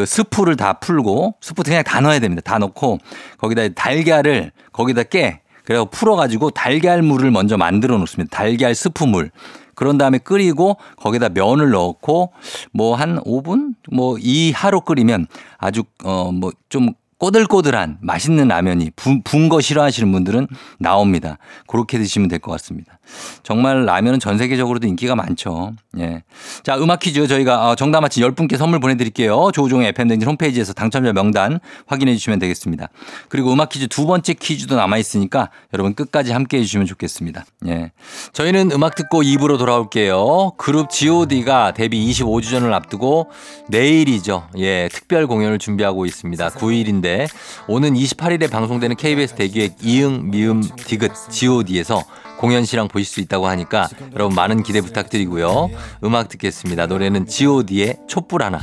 그 0.00 0.06
스프를 0.06 0.56
다 0.56 0.72
풀고 0.74 1.34
스프 1.42 1.62
그냥 1.62 1.82
다 1.82 2.00
넣어야 2.00 2.20
됩니다. 2.20 2.40
다 2.42 2.58
넣고 2.58 2.98
거기다 3.36 3.68
달걀을 3.74 4.50
거기다 4.72 5.02
깨 5.02 5.40
그래서 5.64 5.84
풀어가지고 5.84 6.50
달걀물을 6.52 7.30
먼저 7.30 7.58
만들어 7.58 7.98
놓습니다. 7.98 8.34
달걀 8.34 8.74
스프물. 8.74 9.30
그런 9.74 9.98
다음에 9.98 10.16
끓이고 10.18 10.78
거기다 10.96 11.28
면을 11.28 11.70
넣고 11.70 12.32
뭐 12.72 12.94
한 12.96 13.18
5분 13.24 13.74
뭐 13.92 14.16
이하로 14.18 14.80
끓이면 14.82 15.26
아주 15.58 15.84
어 16.02 16.32
뭐 16.32 16.52
좀 16.70 16.94
꼬들꼬들한 17.20 17.98
맛있는 18.00 18.48
라면이 18.48 18.92
분거 19.24 19.60
싫어하시는 19.60 20.10
분들은 20.10 20.48
나옵니다. 20.78 21.36
그렇게 21.66 21.98
드시면 21.98 22.28
될 22.28 22.40
것 22.40 22.50
같습니다. 22.52 22.98
정말 23.42 23.84
라면은 23.84 24.18
전 24.18 24.38
세계적으로도 24.38 24.86
인기가 24.86 25.14
많죠. 25.14 25.74
예. 25.98 26.22
자, 26.62 26.78
음악 26.78 27.00
퀴즈 27.00 27.26
저희가 27.26 27.68
어, 27.68 27.74
정답 27.74 28.00
맞힌 28.00 28.24
10분께 28.24 28.56
선물 28.56 28.80
보내드릴게요. 28.80 29.50
조종의 29.52 29.88
FM댕진 29.88 30.26
홈페이지에서 30.26 30.72
당첨자 30.72 31.12
명단 31.12 31.60
확인해 31.86 32.14
주시면 32.14 32.38
되겠습니다. 32.38 32.88
그리고 33.28 33.52
음악 33.52 33.68
퀴즈 33.68 33.88
두 33.88 34.06
번째 34.06 34.32
퀴즈도 34.32 34.76
남아있으니까 34.76 35.50
여러분 35.74 35.94
끝까지 35.94 36.32
함께 36.32 36.56
해 36.58 36.62
주시면 36.62 36.86
좋겠습니다. 36.86 37.44
예. 37.66 37.92
저희는 38.32 38.70
음악 38.72 38.94
듣고 38.94 39.22
2부로 39.22 39.58
돌아올게요. 39.58 40.52
그룹 40.56 40.88
GOD가 40.88 41.72
데뷔 41.74 42.10
25주년을 42.10 42.72
앞두고 42.72 43.30
내일이죠. 43.68 44.48
예. 44.56 44.88
특별 44.90 45.26
공연을 45.26 45.58
준비하고 45.58 46.06
있습니다. 46.06 46.48
9일인데 46.50 47.09
있는데 47.10 47.26
오는 47.66 47.94
28일에 47.94 48.50
방송되는 48.50 48.96
KBS 48.96 49.34
대기획 49.34 49.76
이응 49.82 50.30
미음 50.30 50.62
디귿 50.76 51.10
god에서 51.30 52.04
공연시랑 52.38 52.88
보실 52.88 53.06
수 53.06 53.20
있다고 53.20 53.48
하니까 53.48 53.88
여러분 54.14 54.34
많은 54.34 54.62
기대 54.62 54.80
부탁드리고요. 54.80 55.70
음악 56.04 56.28
듣겠습니다. 56.28 56.86
노래는 56.86 57.26
god의 57.26 57.98
촛불 58.08 58.42
하나. 58.42 58.60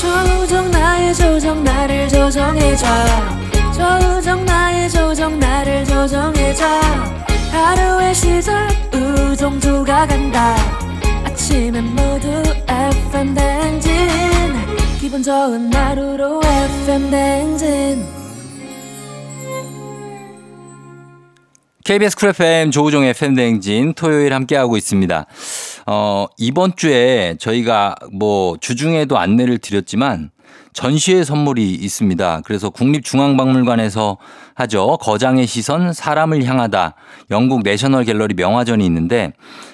조정 0.00 0.70
나의 0.70 1.14
조정 1.14 1.64
나를 1.64 2.08
조정해줘 2.08 2.86
조정 3.72 4.44
나의 4.44 4.88
조정 4.90 5.38
나를 5.38 5.84
조정해줘 5.84 6.64
하루의 7.50 8.14
시절 8.14 8.68
우정조가 8.94 10.06
간다 10.06 10.56
아침엔 11.48 11.82
모두 11.96 12.28
FM 12.68 13.34
댕진 13.34 13.90
기분 15.00 15.22
좋은 15.22 15.72
하루로 15.72 16.42
FM 16.44 17.10
댕진 17.10 18.04
KBS 21.86 22.16
쿨 22.16 22.28
FM 22.28 22.70
조우종의 22.70 23.10
FM 23.10 23.34
댕진 23.34 23.94
토요일 23.94 24.34
함께하고 24.34 24.76
있습니다. 24.76 25.24
어, 25.86 26.26
이번 26.36 26.76
주에 26.76 27.36
저희가 27.40 27.94
뭐 28.12 28.58
주중에도 28.60 29.16
안내를 29.16 29.56
드렸지만 29.56 30.30
전시회 30.74 31.24
선물이 31.24 31.74
있습니다. 31.74 32.42
그래서 32.44 32.68
국립중앙박물관에서 32.68 34.18
하죠. 34.58 34.98
거장의 35.00 35.46
시선 35.46 35.92
사람을 35.92 36.44
향하다. 36.44 36.94
영국 37.30 37.62
내셔널 37.62 38.04
갤러리 38.04 38.34
명화전이 38.34 38.84
있는데 38.86 39.32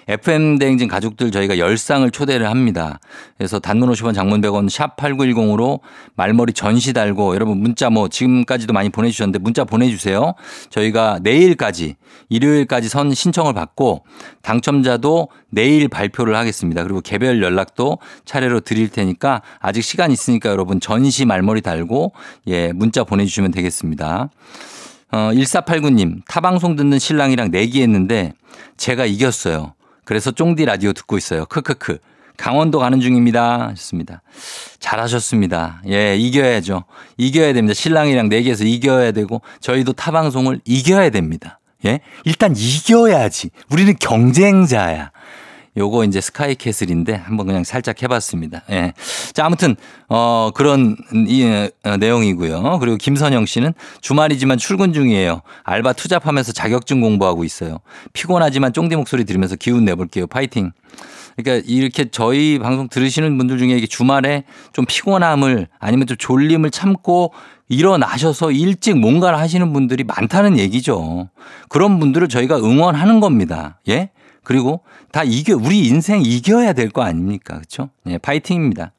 FM 0.09 0.59
대행진 0.59 0.89
가족들 0.89 1.31
저희가 1.31 1.57
열상을 1.57 2.11
초대를 2.11 2.51
합니다. 2.51 3.01
그래서 3.39 3.59
단문 3.59 3.91
50원 3.91 4.15
장문 4.15 4.43
100원 4.43 4.69
샵 4.69 4.97
8910으로 4.97 5.81
말머리 6.17 6.53
전시 6.53 6.93
달고 6.93 7.35
여러분 7.35 7.59
문자 7.59 7.89
뭐 7.89 8.09
지금까지도 8.09 8.75
많이 8.75 8.91
보내 8.91 9.11
주셨는데 9.11 9.39
문자 9.39 9.65
보내 9.65 9.89
주세요. 9.89 10.35
저희가 10.69 11.21
내일까지 11.23 11.97
일요일까지 12.29 12.91
선 12.91 13.15
신청을 13.15 13.55
받고 13.55 14.05
당첨자도 14.43 15.29
내일 15.49 15.89
발표를 15.89 16.37
하겠습니다. 16.37 16.83
그리고 16.83 17.01
개별 17.01 17.43
연락도 17.43 17.99
차례로 18.27 18.61
드릴 18.61 18.89
테니까 18.89 19.41
아직 19.61 19.83
시간 19.83 20.11
있으니까 20.11 20.51
여러분 20.51 20.79
전시 20.79 21.25
말머리 21.25 21.63
달고 21.63 22.13
예 22.49 22.73
문자 22.73 23.05
보내 23.05 23.25
주시면 23.25 23.53
되겠습니다. 23.53 24.29
어, 25.13 25.31
1489님, 25.33 26.23
타방송 26.27 26.77
듣는 26.77 26.99
신랑이랑 26.99 27.51
내기했는데 27.51 28.33
제가 28.77 29.07
이겼어요. 29.07 29.75
그래서 30.05 30.31
쫑디 30.31 30.65
라디오 30.65 30.93
듣고 30.93 31.17
있어요. 31.17 31.47
크크크. 31.47 31.99
강원도 32.37 32.81
가는 32.81 33.01
중입니다. 33.01 33.69
하셨습니다. 33.69 34.23
잘하셨습니다. 34.81 35.83
예, 35.89 36.17
이겨야죠. 36.17 36.85
이겨야 37.17 37.53
됩니다. 37.53 37.75
신랑이랑 37.75 38.29
내기해서 38.29 38.65
이겨야 38.65 39.13
되고 39.13 39.41
저희도 39.61 39.93
타방송을 39.93 40.61
이겨야 40.65 41.11
됩니다. 41.11 41.61
예? 41.87 42.01
일단 42.25 42.55
이겨야지. 42.57 43.51
우리는 43.71 43.95
경쟁자야. 43.99 45.13
요거 45.77 46.05
이제 46.05 46.21
스카이 46.21 46.55
캐슬인데 46.55 47.15
한번 47.15 47.47
그냥 47.47 47.65
살짝 47.65 48.03
해봤습니다. 48.03 48.63
예. 48.71 48.93
자, 49.33 49.45
아무튼, 49.45 49.75
어, 50.09 50.51
그런 50.55 50.97
이 51.27 51.69
어, 51.85 51.97
내용이고요. 51.97 52.79
그리고 52.79 52.97
김선영 52.97 53.47
씨는 53.47 53.75
주말이지만 54.01 54.59
출근 54.59 54.93
중이에요. 54.93 55.43
알바 55.65 55.95
투잡하면서 55.95 56.53
자격증 56.53 57.01
공부하고 57.01 57.45
있어요. 57.45 57.79
피곤하지만 58.13 58.73
쫑디 58.73 58.95
목소리 58.97 59.25
들으면서 59.25 59.57
기운 59.57 59.85
내볼게요. 59.85 60.27
파이팅. 60.29 60.71
그러니까 61.37 61.67
이렇게 61.69 62.05
저희 62.11 62.61
방송 62.61 62.89
들으시는 62.89 63.37
분들 63.37 63.59
중에 63.59 63.71
이게 63.77 63.87
주말에 63.89 64.45
좀 64.73 64.85
피곤함을 64.87 65.67
아니면 65.81 66.07
좀 66.07 66.17
졸림을 66.17 66.71
참고 66.71 67.33
일어나셔서 67.69 68.53
일찍 68.53 68.97
뭔가를 68.99 69.39
하시는 69.39 69.73
분들이 69.73 70.05
많다는 70.05 70.59
얘기죠. 70.59 71.31
그런 71.69 71.99
분들을 71.99 72.29
저희가 72.29 72.59
응원하는 72.59 73.19
겁니다. 73.21 73.81
예? 73.89 74.11
그리고 74.45 74.81
다 75.11 75.25
이겨 75.25 75.57
우리 75.57 75.87
인생 75.89 76.23
이겨야 76.25 76.73
될 76.75 76.91
거 76.91 77.03
아닙니까? 77.03 77.55
그렇죠? 77.55 77.91
네, 78.05 78.19
파이팅입니다. 78.19 78.93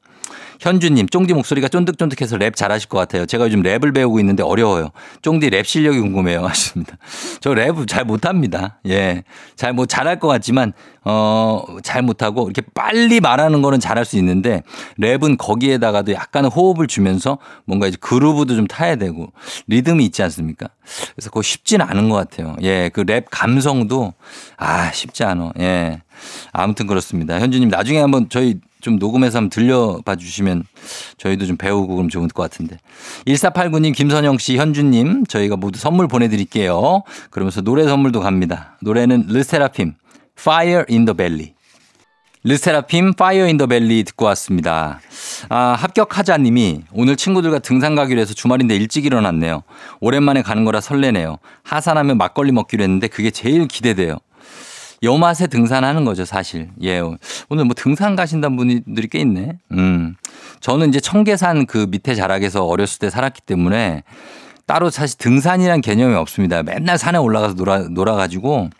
현주님, 0.60 1.08
쫑디 1.08 1.34
목소리가 1.34 1.68
쫀득쫀득해서 1.68 2.36
랩 2.38 2.56
잘하실 2.56 2.88
것 2.88 2.98
같아요. 2.98 3.26
제가 3.26 3.44
요즘 3.46 3.62
랩을 3.62 3.94
배우고 3.94 4.18
있는데 4.20 4.42
어려워요. 4.42 4.90
쫑디 5.22 5.50
랩 5.50 5.66
실력이 5.66 5.98
궁금해요. 6.00 6.44
하십니다. 6.46 6.96
저 7.40 7.50
랩 7.54 7.86
잘 7.86 8.04
못합니다. 8.04 8.80
예. 8.86 9.24
잘 9.56 9.72
뭐 9.72 9.86
잘할 9.86 10.18
것 10.18 10.28
같지만, 10.28 10.72
어, 11.04 11.62
잘 11.82 12.02
못하고 12.02 12.44
이렇게 12.50 12.62
빨리 12.74 13.20
말하는 13.20 13.62
거는 13.62 13.78
잘할 13.80 14.04
수 14.04 14.16
있는데 14.16 14.62
랩은 14.98 15.36
거기에다가도 15.38 16.12
약간의 16.12 16.50
호흡을 16.50 16.86
주면서 16.88 17.38
뭔가 17.64 17.86
이제 17.86 17.96
groove도 18.00 18.56
좀 18.56 18.66
타야 18.66 18.96
되고 18.96 19.32
리듬이 19.68 20.04
있지 20.06 20.22
않습니까? 20.24 20.68
그래서 21.14 21.30
그거 21.30 21.42
쉽지는 21.42 21.86
않은 21.86 22.08
것 22.08 22.16
같아요. 22.16 22.56
예. 22.62 22.88
그 22.92 23.02
랩 23.06 23.26
감성도 23.30 24.14
아, 24.56 24.90
쉽지 24.92 25.22
않아. 25.24 25.52
예. 25.60 26.02
아무튼 26.52 26.86
그렇습니다. 26.86 27.38
현주님 27.38 27.68
나중에 27.68 27.98
한번 28.00 28.28
저희 28.28 28.56
좀 28.86 29.00
녹음해서 29.00 29.38
한번 29.38 29.50
들려봐 29.50 30.14
주시면 30.14 30.62
저희도 31.18 31.46
좀 31.46 31.56
배우고 31.56 31.96
그럼 31.96 32.08
좋을 32.08 32.28
것 32.28 32.44
같은데. 32.44 32.78
1489님, 33.26 33.92
김선영 33.92 34.38
씨, 34.38 34.56
현주님, 34.56 35.26
저희가 35.26 35.56
모두 35.56 35.80
선물 35.80 36.06
보내드릴게요. 36.06 37.02
그러면서 37.30 37.62
노래 37.62 37.82
선물도 37.82 38.20
갑니다. 38.20 38.78
노래는 38.82 39.26
르세라핌, 39.28 39.94
Fire 40.38 40.84
in 40.88 41.04
the 41.04 41.16
Belly. 41.16 41.54
르세라핌 42.44 43.14
Fire 43.16 43.48
in 43.48 43.58
the 43.58 43.66
Belly 43.66 44.04
듣고 44.04 44.24
왔습니다. 44.26 45.00
아, 45.48 45.74
합격하자 45.80 46.38
님이 46.38 46.82
오늘 46.92 47.16
친구들과 47.16 47.58
등산 47.58 47.96
가기로 47.96 48.20
해서 48.20 48.34
주말인데 48.34 48.76
일찍 48.76 49.04
일어났네요. 49.04 49.64
오랜만에 49.98 50.42
가는 50.42 50.64
거라 50.64 50.80
설레네요. 50.80 51.38
하산하면 51.64 52.18
막걸리 52.18 52.52
먹기로 52.52 52.84
했는데 52.84 53.08
그게 53.08 53.32
제일 53.32 53.66
기대돼요. 53.66 54.18
요 55.02 55.16
맛에 55.16 55.46
등산하는 55.46 56.04
거죠, 56.04 56.24
사실. 56.24 56.70
예. 56.82 57.00
오늘 57.48 57.64
뭐 57.64 57.74
등산 57.74 58.16
가신다는 58.16 58.56
분들이 58.56 59.08
꽤 59.08 59.20
있네. 59.20 59.58
음. 59.72 60.14
저는 60.60 60.88
이제 60.88 61.00
청계산 61.00 61.66
그 61.66 61.86
밑에 61.90 62.14
자락에서 62.14 62.64
어렸을 62.64 62.98
때 62.98 63.10
살았기 63.10 63.42
때문에 63.42 64.02
따로 64.64 64.90
사실 64.90 65.18
등산이란 65.18 65.80
개념이 65.80 66.14
없습니다. 66.14 66.62
맨날 66.62 66.98
산에 66.98 67.18
올라가서 67.18 67.54
놀아, 67.54 67.78
놀아가지고 67.88 68.70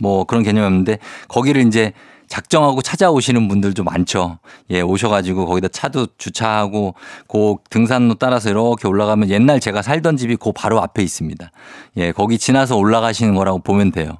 뭐 0.00 0.24
그런 0.24 0.42
개념이 0.42 0.66
없는데 0.66 0.98
거기를 1.28 1.66
이제 1.66 1.92
작정하고 2.28 2.82
찾아오시는 2.82 3.48
분들도 3.48 3.84
많죠. 3.84 4.38
예, 4.70 4.80
오셔가지고 4.80 5.46
거기다 5.46 5.68
차도 5.68 6.08
주차하고 6.18 6.94
그 7.26 7.56
등산로 7.70 8.14
따라서 8.14 8.50
이렇게 8.50 8.86
올라가면 8.86 9.30
옛날 9.30 9.60
제가 9.60 9.82
살던 9.82 10.16
집이 10.16 10.36
그 10.36 10.52
바로 10.52 10.80
앞에 10.82 11.02
있습니다. 11.02 11.50
예, 11.96 12.12
거기 12.12 12.38
지나서 12.38 12.76
올라가시는 12.76 13.34
거라고 13.34 13.60
보면 13.60 13.92
돼요. 13.92 14.18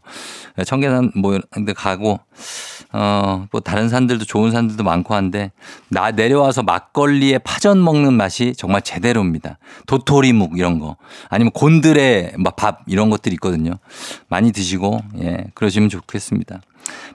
예, 0.58 0.64
청계산 0.64 1.12
뭐 1.14 1.38
근데 1.50 1.72
가고 1.72 2.18
어, 2.92 3.46
뭐 3.52 3.60
다른 3.60 3.88
산들도 3.88 4.24
좋은 4.24 4.50
산들도 4.50 4.82
많고 4.82 5.14
한데 5.14 5.52
나 5.88 6.10
내려와서 6.10 6.62
막걸리에 6.62 7.38
파전 7.38 7.82
먹는 7.84 8.14
맛이 8.14 8.54
정말 8.56 8.80
제대로입니다. 8.82 9.58
도토리묵 9.86 10.56
이런 10.56 10.78
거 10.78 10.96
아니면 11.28 11.50
곤드레 11.52 12.34
밥 12.56 12.80
이런 12.86 13.10
것들이 13.10 13.34
있거든요. 13.34 13.72
많이 14.28 14.52
드시고 14.52 15.00
예, 15.20 15.44
그러시면 15.54 15.90
좋겠습니다. 15.90 16.60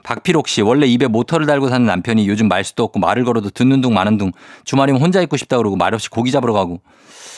박필옥 0.02 0.48
씨 0.48 0.62
원래 0.62 0.86
입에 0.86 1.06
모터를 1.06 1.46
달고 1.46 1.68
사는 1.68 1.86
남편이 1.86 2.28
요즘 2.28 2.48
말 2.48 2.64
수도 2.64 2.84
없고 2.84 2.98
말을 2.98 3.24
걸어도 3.24 3.50
듣는 3.50 3.80
둥 3.80 3.94
마는 3.94 4.18
둥 4.18 4.32
주말이면 4.64 5.00
혼자 5.00 5.20
있고 5.22 5.36
싶다 5.36 5.56
그러고 5.56 5.76
말없이 5.76 6.08
고기 6.10 6.30
잡으러 6.30 6.52
가고 6.52 6.80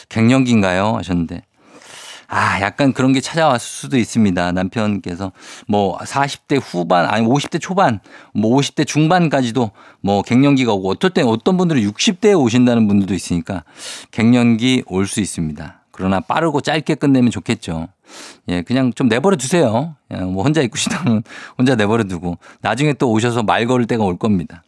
갱년기인가요 0.08 0.96
하셨는데 0.96 1.42
아, 2.28 2.60
약간 2.60 2.92
그런 2.92 3.12
게 3.12 3.20
찾아왔을 3.20 3.60
수도 3.64 3.96
있습니다. 3.96 4.50
남편께서 4.50 5.30
뭐 5.68 5.96
40대 5.98 6.60
후반, 6.60 7.06
아니 7.06 7.24
50대 7.24 7.60
초반, 7.60 8.00
뭐 8.34 8.58
50대 8.58 8.84
중반까지도 8.84 9.70
뭐 10.00 10.22
갱년기가 10.22 10.72
오고 10.72 10.90
어떨 10.90 11.10
때 11.10 11.22
어떤 11.22 11.56
분들은 11.56 11.82
60대에 11.82 12.36
오신다는 12.36 12.88
분들도 12.88 13.14
있으니까 13.14 13.62
갱년기 14.10 14.84
올 14.86 15.06
수 15.06 15.20
있습니다. 15.20 15.82
그러나 15.92 16.18
빠르고 16.18 16.62
짧게 16.62 16.96
끝내면 16.96 17.30
좋겠죠. 17.30 17.88
예, 18.48 18.62
그냥 18.62 18.92
좀 18.92 19.08
내버려 19.08 19.36
두세요. 19.36 19.96
뭐 20.10 20.44
혼자 20.44 20.62
있고 20.62 20.76
싶다면 20.76 21.22
혼자 21.58 21.74
내버려 21.74 22.04
두고 22.04 22.38
나중에 22.60 22.92
또 22.94 23.10
오셔서 23.10 23.42
말 23.42 23.66
걸을 23.66 23.86
때가 23.86 24.04
올 24.04 24.16
겁니다. 24.18 24.62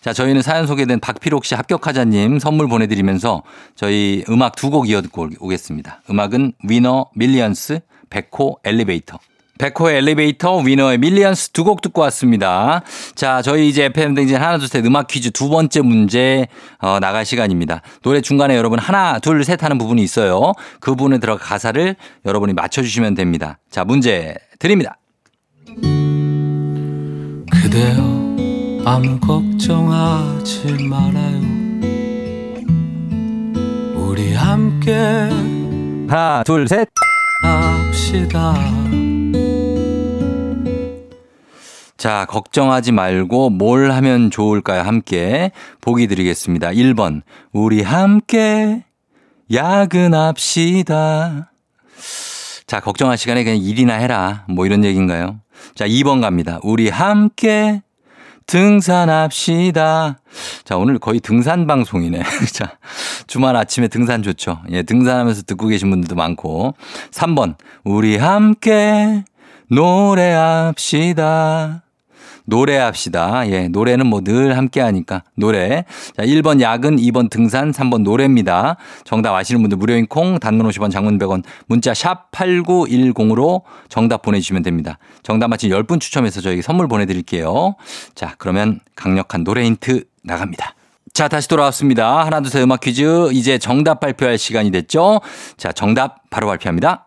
자, 0.00 0.12
저희는 0.12 0.42
사연 0.42 0.66
소개된 0.66 1.00
박필옥 1.00 1.44
씨 1.44 1.54
합격하자님 1.54 2.38
선물 2.38 2.68
보내드리면서 2.68 3.42
저희 3.74 4.24
음악 4.28 4.54
두 4.56 4.70
곡 4.70 4.88
이어 4.88 5.02
듣고 5.02 5.28
오겠습니다. 5.40 6.02
음악은 6.08 6.52
위너 6.68 7.06
Millions 7.14 7.80
백호 8.10 8.58
엘리베이터. 8.64 9.18
백호의 9.58 9.96
엘리베이터, 9.98 10.58
위너의 10.58 10.98
Millions 10.98 11.50
두 11.50 11.64
곡 11.64 11.82
듣고 11.82 12.00
왔습니다. 12.02 12.82
자, 13.14 13.42
저희 13.42 13.68
이제 13.68 13.84
FM 13.86 14.14
대행진 14.14 14.36
하나, 14.36 14.56
둘, 14.58 14.68
셋 14.68 14.84
음악 14.86 15.06
퀴즈 15.08 15.30
두 15.32 15.48
번째 15.48 15.80
문제, 15.82 16.46
어, 16.78 16.98
나갈 17.00 17.24
시간입니다. 17.24 17.82
노래 18.02 18.20
중간에 18.20 18.56
여러분 18.56 18.78
하나, 18.78 19.18
둘, 19.18 19.44
셋 19.44 19.62
하는 19.62 19.76
부분이 19.78 20.02
있어요. 20.02 20.52
그 20.80 20.92
부분에 20.92 21.18
들어가 21.18 21.44
가사를 21.44 21.96
여러분이 22.24 22.52
맞춰주시면 22.54 23.14
됩니다. 23.14 23.58
자, 23.70 23.84
문제 23.84 24.34
드립니다. 24.58 24.98
그대여 27.50 28.18
아무 28.86 29.18
걱정하지 29.20 30.72
말아요. 30.84 31.38
우리 33.96 34.32
함께 34.34 34.92
하나, 36.08 36.42
둘, 36.44 36.66
셋. 36.68 36.88
합시다. 37.42 38.54
자, 41.98 42.24
걱정하지 42.26 42.92
말고 42.92 43.50
뭘 43.50 43.90
하면 43.90 44.30
좋을까요? 44.30 44.82
함께 44.82 45.50
보기 45.80 46.06
드리겠습니다. 46.06 46.68
1번, 46.70 47.22
우리 47.52 47.82
함께 47.82 48.84
야근합시다. 49.52 51.50
자, 52.68 52.80
걱정할 52.80 53.18
시간에 53.18 53.42
그냥 53.42 53.58
일이나 53.58 53.94
해라. 53.94 54.44
뭐 54.48 54.64
이런 54.64 54.84
얘기인가요? 54.84 55.40
자, 55.74 55.88
2번 55.88 56.20
갑니다. 56.20 56.60
우리 56.62 56.88
함께 56.88 57.82
등산합시다. 58.46 60.20
자, 60.62 60.76
오늘 60.76 61.00
거의 61.00 61.18
등산 61.18 61.66
방송이네. 61.66 62.22
자, 62.54 62.78
주말 63.26 63.56
아침에 63.56 63.88
등산 63.88 64.22
좋죠. 64.22 64.60
예, 64.70 64.84
등산하면서 64.84 65.42
듣고 65.42 65.66
계신 65.66 65.90
분들도 65.90 66.14
많고. 66.14 66.76
3번, 67.10 67.56
우리 67.82 68.16
함께 68.18 69.24
노래합시다. 69.68 71.26
노래합시다. 72.48 73.48
예, 73.50 73.68
노래는 73.68 74.06
뭐 74.06 74.20
늘 74.20 74.56
함께 74.56 74.80
하니까 74.80 75.22
노래. 75.36 75.84
자, 76.16 76.22
1번 76.24 76.60
야근, 76.60 76.96
2번 76.96 77.30
등산, 77.30 77.70
3번 77.70 78.02
노래입니다. 78.02 78.76
정답 79.04 79.34
아시는 79.34 79.60
분들 79.62 79.78
무료인 79.78 80.06
콩, 80.06 80.38
단문 80.38 80.68
50원, 80.68 80.90
장문 80.90 81.18
100원, 81.18 81.44
문자 81.66 81.94
샵 81.94 82.30
8910으로 82.32 83.62
정답 83.88 84.22
보내주시면 84.22 84.62
됩니다. 84.62 84.98
정답 85.22 85.48
맞힌 85.48 85.70
10분 85.70 86.00
추첨해서 86.00 86.40
저희가 86.40 86.62
선물 86.62 86.88
보내드릴게요. 86.88 87.76
자, 88.14 88.34
그러면 88.38 88.80
강력한 88.96 89.44
노래 89.44 89.64
힌트 89.64 90.04
나갑니다. 90.24 90.74
자, 91.14 91.28
다시 91.28 91.48
돌아왔습니다. 91.48 92.24
하나, 92.26 92.40
둘, 92.40 92.50
셋 92.50 92.62
음악 92.62 92.80
퀴즈. 92.80 93.30
이제 93.32 93.58
정답 93.58 94.00
발표할 94.00 94.36
시간이 94.38 94.70
됐죠? 94.70 95.20
자, 95.56 95.72
정답 95.72 96.28
바로 96.30 96.46
발표합니다. 96.48 97.06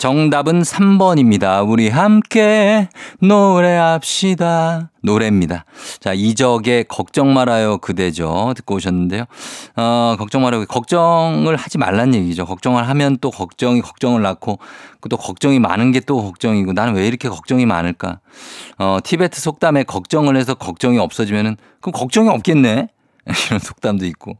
정답은 0.00 0.62
3번입니다. 0.62 1.68
우리 1.68 1.90
함께 1.90 2.88
노래합시다. 3.20 4.88
노래입니다. 5.02 5.66
자, 6.00 6.14
이적의 6.14 6.84
걱정 6.88 7.34
말아요 7.34 7.76
그대죠. 7.76 8.54
듣고 8.56 8.76
오셨는데요. 8.76 9.26
어, 9.76 10.16
걱정 10.18 10.40
말아요. 10.40 10.64
걱정을 10.64 11.54
하지 11.56 11.76
말란 11.76 12.14
얘기죠. 12.14 12.46
걱정을 12.46 12.88
하면 12.88 13.18
또 13.20 13.30
걱정이 13.30 13.82
걱정을 13.82 14.22
낳고 14.22 14.58
또 15.10 15.18
걱정이 15.18 15.58
많은 15.58 15.92
게 15.92 16.00
또 16.06 16.22
걱정이고 16.22 16.72
나는 16.72 16.94
왜 16.94 17.06
이렇게 17.06 17.28
걱정이 17.28 17.66
많을까? 17.66 18.20
어, 18.78 19.00
티베트 19.04 19.38
속담에 19.38 19.82
걱정을 19.84 20.34
해서 20.34 20.54
걱정이 20.54 20.98
없어지면은 20.98 21.58
그럼 21.82 21.92
걱정이 21.92 22.30
없겠네. 22.30 22.88
이런 23.48 23.60
속담도 23.60 24.06
있고. 24.06 24.38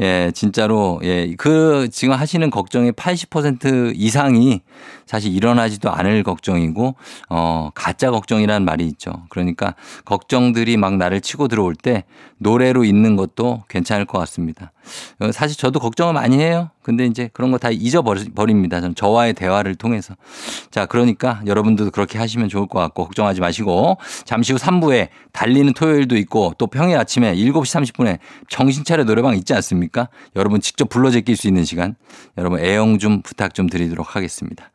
예, 0.00 0.32
진짜로, 0.34 1.00
예, 1.04 1.34
그 1.36 1.88
지금 1.90 2.14
하시는 2.14 2.50
걱정의 2.50 2.92
80% 2.92 3.92
이상이 3.94 4.60
사실 5.06 5.32
일어나지도 5.32 5.90
않을 5.90 6.22
걱정이고, 6.22 6.94
어, 7.28 7.70
가짜 7.74 8.10
걱정이라는 8.10 8.64
말이 8.64 8.86
있죠. 8.88 9.24
그러니까 9.28 9.74
걱정들이 10.04 10.76
막 10.76 10.96
나를 10.96 11.20
치고 11.20 11.48
들어올 11.48 11.74
때 11.74 12.04
노래로 12.38 12.84
있는 12.84 13.16
것도 13.16 13.64
괜찮을 13.68 14.04
것 14.04 14.18
같습니다. 14.18 14.72
어, 15.20 15.32
사실 15.32 15.56
저도 15.56 15.80
걱정을 15.80 16.12
많이 16.14 16.38
해요. 16.38 16.70
근데 16.82 17.06
이제 17.06 17.30
그런 17.32 17.50
거 17.50 17.58
다 17.64 17.70
잊어버립니다. 17.70 18.82
전 18.82 18.94
저와의 18.94 19.32
대화를 19.32 19.74
통해서. 19.74 20.14
자, 20.70 20.84
그러니까 20.84 21.40
여러분들도 21.46 21.90
그렇게 21.92 22.18
하시면 22.18 22.50
좋을 22.50 22.66
것 22.66 22.78
같고 22.78 23.04
걱정하지 23.04 23.40
마시고 23.40 23.96
잠시 24.26 24.52
후 24.52 24.58
3부에 24.58 25.08
달리는 25.32 25.72
토요일도 25.72 26.16
있고 26.18 26.52
또 26.58 26.66
평일 26.66 26.98
아침에 26.98 27.34
7시 27.34 27.94
30분에 27.94 28.18
정신차려 28.50 29.04
노래방 29.04 29.34
있지 29.36 29.54
않습니까? 29.54 30.08
여러분 30.36 30.60
직접 30.60 30.88
불러 30.90 31.10
제낄 31.10 31.36
수 31.36 31.48
있는 31.48 31.64
시간. 31.64 31.96
여러분 32.36 32.60
애용 32.60 32.98
좀 32.98 33.22
부탁 33.22 33.54
좀 33.54 33.66
드리도록 33.68 34.14
하겠습니다. 34.14 34.70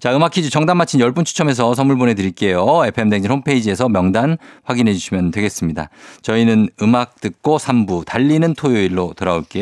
자, 0.00 0.14
음악 0.14 0.32
퀴즈 0.32 0.50
정답 0.50 0.74
맞힌 0.74 1.00
10분 1.00 1.24
추첨해서 1.24 1.74
선물 1.74 1.96
보내 1.96 2.12
드릴게요. 2.12 2.82
FM댕진 2.84 3.30
홈페이지에서 3.30 3.88
명단 3.88 4.36
확인해 4.64 4.92
주시면 4.92 5.30
되겠습니다. 5.30 5.88
저희는 6.20 6.68
음악 6.82 7.20
듣고 7.22 7.56
3부 7.56 8.04
달리는 8.04 8.52
토요일로 8.54 9.14
돌아올게요. 9.16 9.53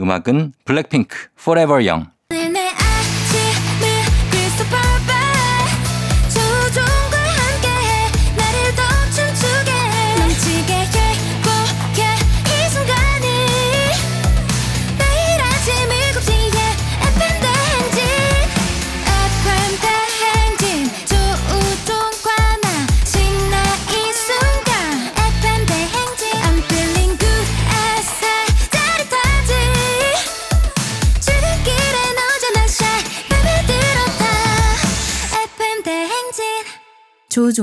음악은 0.00 0.52
블랙핑크 0.64 1.16
Forever 1.38 1.86
Young. 1.86 2.65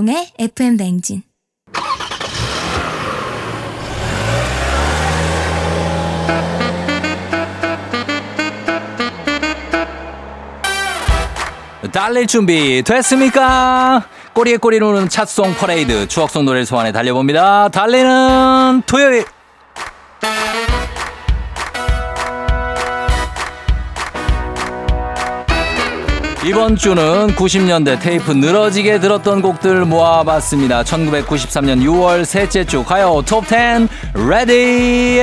조우종의 0.04 0.32
FM 0.38 0.78
냉진. 0.78 1.24
달릴 11.92 12.28
준비 12.28 12.82
됐습니까? 12.84 14.04
꼬리에 14.34 14.58
꼬리를 14.58 14.86
우는 14.86 15.10
찻송 15.10 15.54
퍼레이드 15.56 16.08
추억송 16.08 16.46
노래를 16.46 16.66
소환해 16.66 16.92
달려봅니다. 16.92 17.70
달리는 17.70 18.82
토요일. 18.86 19.26
이번 26.46 26.76
주는 26.76 27.28
90년대 27.36 28.02
테이프 28.02 28.32
늘어지게 28.34 29.00
들었던 29.00 29.42
곡들 29.42 29.86
모아봤습니다. 29.86 30.84
1993년 30.84 31.82
6월 31.82 32.26
셋째 32.26 32.66
주 32.66 32.84
가요 32.84 33.24
톱10 33.26 33.88
ready. 34.28 35.22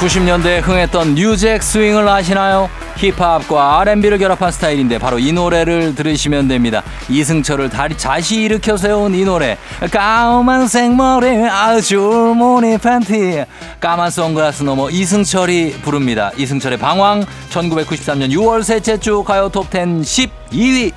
90년대에 0.00 0.62
흥했던 0.62 1.14
New 1.14 1.35
Jack 1.35 1.62
Swing을 1.62 2.08
아시나요? 2.08 2.70
힙합과 2.96 3.80
R&B를 3.80 4.18
결합한 4.18 4.50
스타일인데 4.50 4.98
바로 4.98 5.18
이 5.18 5.32
노래를 5.32 5.94
들으시면 5.94 6.48
됩니다. 6.48 6.82
이승철을 7.08 7.68
다리 7.70 7.96
자시 7.96 8.42
일으켜 8.42 8.76
세운 8.76 9.14
이 9.14 9.24
노래. 9.24 9.58
까만 9.90 10.66
생머리 10.66 11.44
아주 11.48 11.98
모니 12.36 12.78
팬티. 12.78 13.44
까만 13.80 14.10
선글라스 14.10 14.62
넘어 14.62 14.90
이승철이 14.90 15.80
부릅니다. 15.82 16.30
이승철의 16.36 16.78
방황 16.78 17.24
1993년 17.50 18.30
6월 18.32 18.62
셋째 18.62 18.98
주 18.98 19.22
가요 19.22 19.50
톱10 19.50 20.00
12위. 20.00 20.92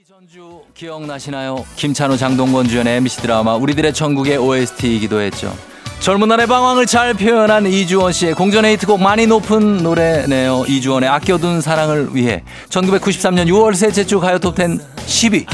이전주 0.00 0.62
기억나시나요? 0.74 1.64
김찬호 1.76 2.16
장동건 2.16 2.68
주연의 2.68 2.98
MBC 2.98 3.22
드라마 3.22 3.54
우리들의 3.54 3.92
천국의 3.92 4.36
OST이기도 4.38 5.20
했죠. 5.20 5.52
젊은 6.00 6.28
날의 6.28 6.46
방황을 6.46 6.86
잘 6.86 7.12
표현한 7.12 7.66
이주원 7.66 8.12
씨의 8.12 8.32
공전의 8.32 8.72
히트곡 8.72 9.02
많이 9.02 9.26
높은 9.26 9.76
노래네요. 9.82 10.64
이주원의 10.66 11.06
아껴둔 11.06 11.60
사랑을 11.60 12.08
위해 12.14 12.42
1993년 12.70 13.46
6월 13.48 13.74
셋째 13.74 14.04
주 14.04 14.18
가요 14.18 14.38
톱10 14.38 14.80
10위. 14.96 15.46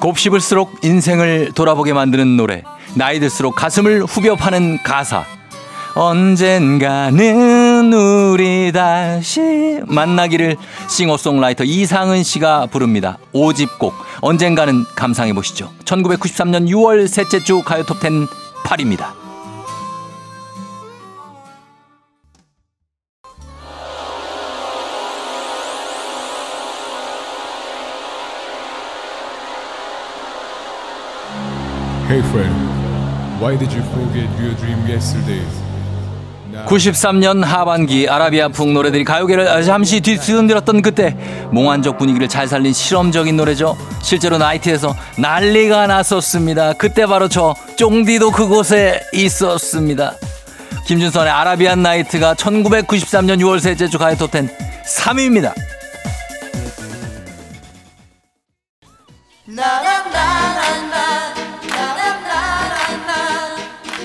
곱씹을수록 0.00 0.84
인생을 0.84 1.52
돌아보게 1.54 1.92
만드는 1.92 2.36
노래. 2.36 2.64
나이 2.94 3.20
들수록 3.20 3.54
가슴을 3.54 4.02
후벼 4.02 4.34
파는 4.34 4.82
가사. 4.82 5.24
언젠가는 5.96 7.92
우리 7.92 8.72
다시 8.72 9.80
만나기를 9.86 10.56
싱어송라이터 10.88 11.62
이상은 11.64 12.24
씨가 12.24 12.66
부릅니다. 12.66 13.18
5집곡 13.32 13.92
언젠가는 14.20 14.84
감상해 14.96 15.32
보시죠. 15.32 15.70
1993년 15.84 16.68
6월 16.68 17.06
셋째 17.06 17.42
주 17.44 17.62
가요 17.62 17.84
톱10 17.84 18.28
8입니다. 18.64 19.12
Hey 32.06 32.20
friend, 32.30 32.54
why 33.40 33.56
did 33.56 33.72
you 33.72 33.82
forget 33.82 34.28
your 34.38 34.54
dream 34.56 34.86
yesterday? 34.86 35.63
Now 36.54 36.66
93년 36.66 37.42
하반기 37.42 38.08
아라비아풍 38.08 38.74
노래들이 38.74 39.02
가요계를 39.02 39.64
잠시 39.64 40.00
뒤흔들었던 40.00 40.82
그때 40.82 41.16
몽환적 41.50 41.98
분위기를 41.98 42.28
잘 42.28 42.46
살린 42.46 42.72
실험적인 42.72 43.36
노래죠. 43.36 43.76
실제로 44.00 44.38
나이트에서 44.38 44.94
난리가 45.18 45.88
났었습니다. 45.88 46.74
그때 46.74 47.06
바로 47.06 47.26
저 47.26 47.56
쫑디도 47.76 48.30
그곳에 48.30 49.00
있었습니다. 49.12 50.14
김준선의 50.86 51.32
아라비안 51.32 51.82
나이트가 51.82 52.34
1993년 52.34 53.40
6월 53.40 53.58
셋째 53.58 53.88
주 53.88 53.98
가요 53.98 54.14
톱10 54.14 54.48
3위입니다. 54.86 55.52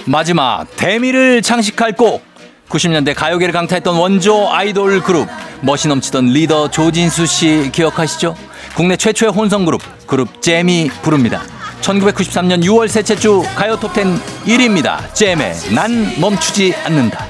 마지막 0.07 0.65
대미를 0.75 1.43
장식할 1.43 1.93
곡 1.93 2.28
90년대 2.69 3.15
가요계를 3.15 3.51
강타했던 3.51 3.95
원조 3.95 4.49
아이돌 4.49 5.01
그룹 5.01 5.27
멋이 5.61 5.87
넘치던 5.87 6.27
리더 6.27 6.69
조진수 6.69 7.25
씨 7.25 7.69
기억하시죠? 7.73 8.35
국내 8.75 8.95
최초의 8.95 9.31
혼성 9.31 9.65
그룹 9.65 9.81
그룹 10.07 10.41
잼이 10.41 10.89
부릅니다. 11.01 11.41
1993년 11.81 12.63
6월 12.63 12.87
셋째 12.87 13.15
주 13.15 13.41
가요 13.55 13.77
톱10 13.77 14.19
1위입니다. 14.45 15.13
잼의 15.13 15.53
난 15.73 16.19
멈추지 16.19 16.73
않는다. 16.85 17.25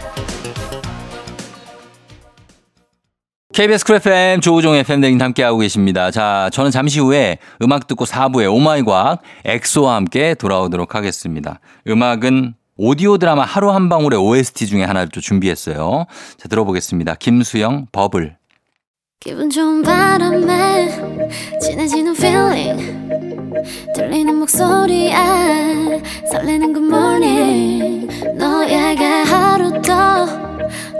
KBS 3.53 3.83
Cool 3.83 3.95
FM 3.97 4.39
조우종의 4.41 4.83
FM 4.83 4.89
대행진 4.89 5.21
함께하고 5.21 5.57
계십니다. 5.57 6.11
자, 6.11 6.49
저는 6.53 6.71
잠시 6.71 6.99
후에 6.99 7.39
음악 7.61 7.87
듣고 7.87 8.05
4부에 8.05 8.49
오마이 8.49 8.83
과학 8.83 9.21
엑소와 9.43 9.95
함께 9.95 10.33
돌아오도록 10.33 10.95
하겠습니다. 10.95 11.59
음악은 11.87 12.53
오디오 12.81 13.17
드라마 13.17 13.43
하루 13.43 13.71
한 13.71 13.89
방울의 13.89 14.17
OST 14.17 14.65
중에 14.67 14.85
하나를 14.85 15.09
또 15.09 15.19
준비했어요. 15.19 16.05
자, 16.37 16.47
들어보겠습니다. 16.47 17.15
김수영, 17.15 17.87
버블. 17.91 18.37
기분 19.19 19.49
좋은 19.49 19.81
바람에 19.81 20.87
진해지는 21.61 22.15
feeling 22.15 23.09
들리는 23.93 24.33
목소리에 24.33 25.13
설레는 26.31 26.73
good 26.73 26.87
morning 26.87 28.07
너에게 28.37 29.03
하루 29.03 29.73
더 29.81 30.25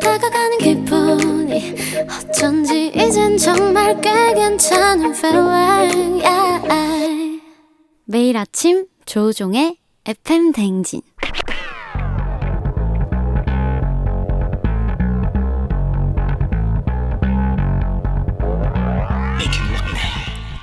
다가가는 0.02 0.58
기분이 0.58 1.76
어쩐지 2.30 2.92
이젠 2.94 3.38
정말 3.38 4.02
꽤 4.02 4.34
괜찮은 4.34 5.15
feeling 5.15 6.26
yeah. 6.28 7.42
매일 8.04 8.36
아침 8.36 8.86
조우종의 9.06 9.78
FM 10.06 10.52
대행진 10.52 11.02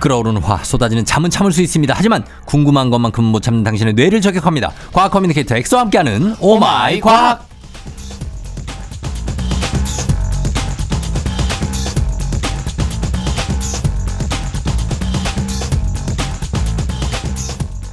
끓어오르는 0.06 0.40
화, 0.40 0.62
쏟아지는 0.62 1.04
잠은 1.04 1.30
참을 1.30 1.50
수 1.50 1.62
있습니다. 1.62 1.92
하지만 1.96 2.24
궁금한 2.44 2.90
것만큼 2.90 3.24
못 3.24 3.42
참는 3.42 3.64
당신의 3.64 3.94
뇌를 3.94 4.20
저격합니다. 4.20 4.70
과학 4.92 5.10
communicator 5.10 5.56
엑소와 5.56 5.82
함께하는 5.82 6.36
오마이 6.38 7.00
과학. 7.00 7.44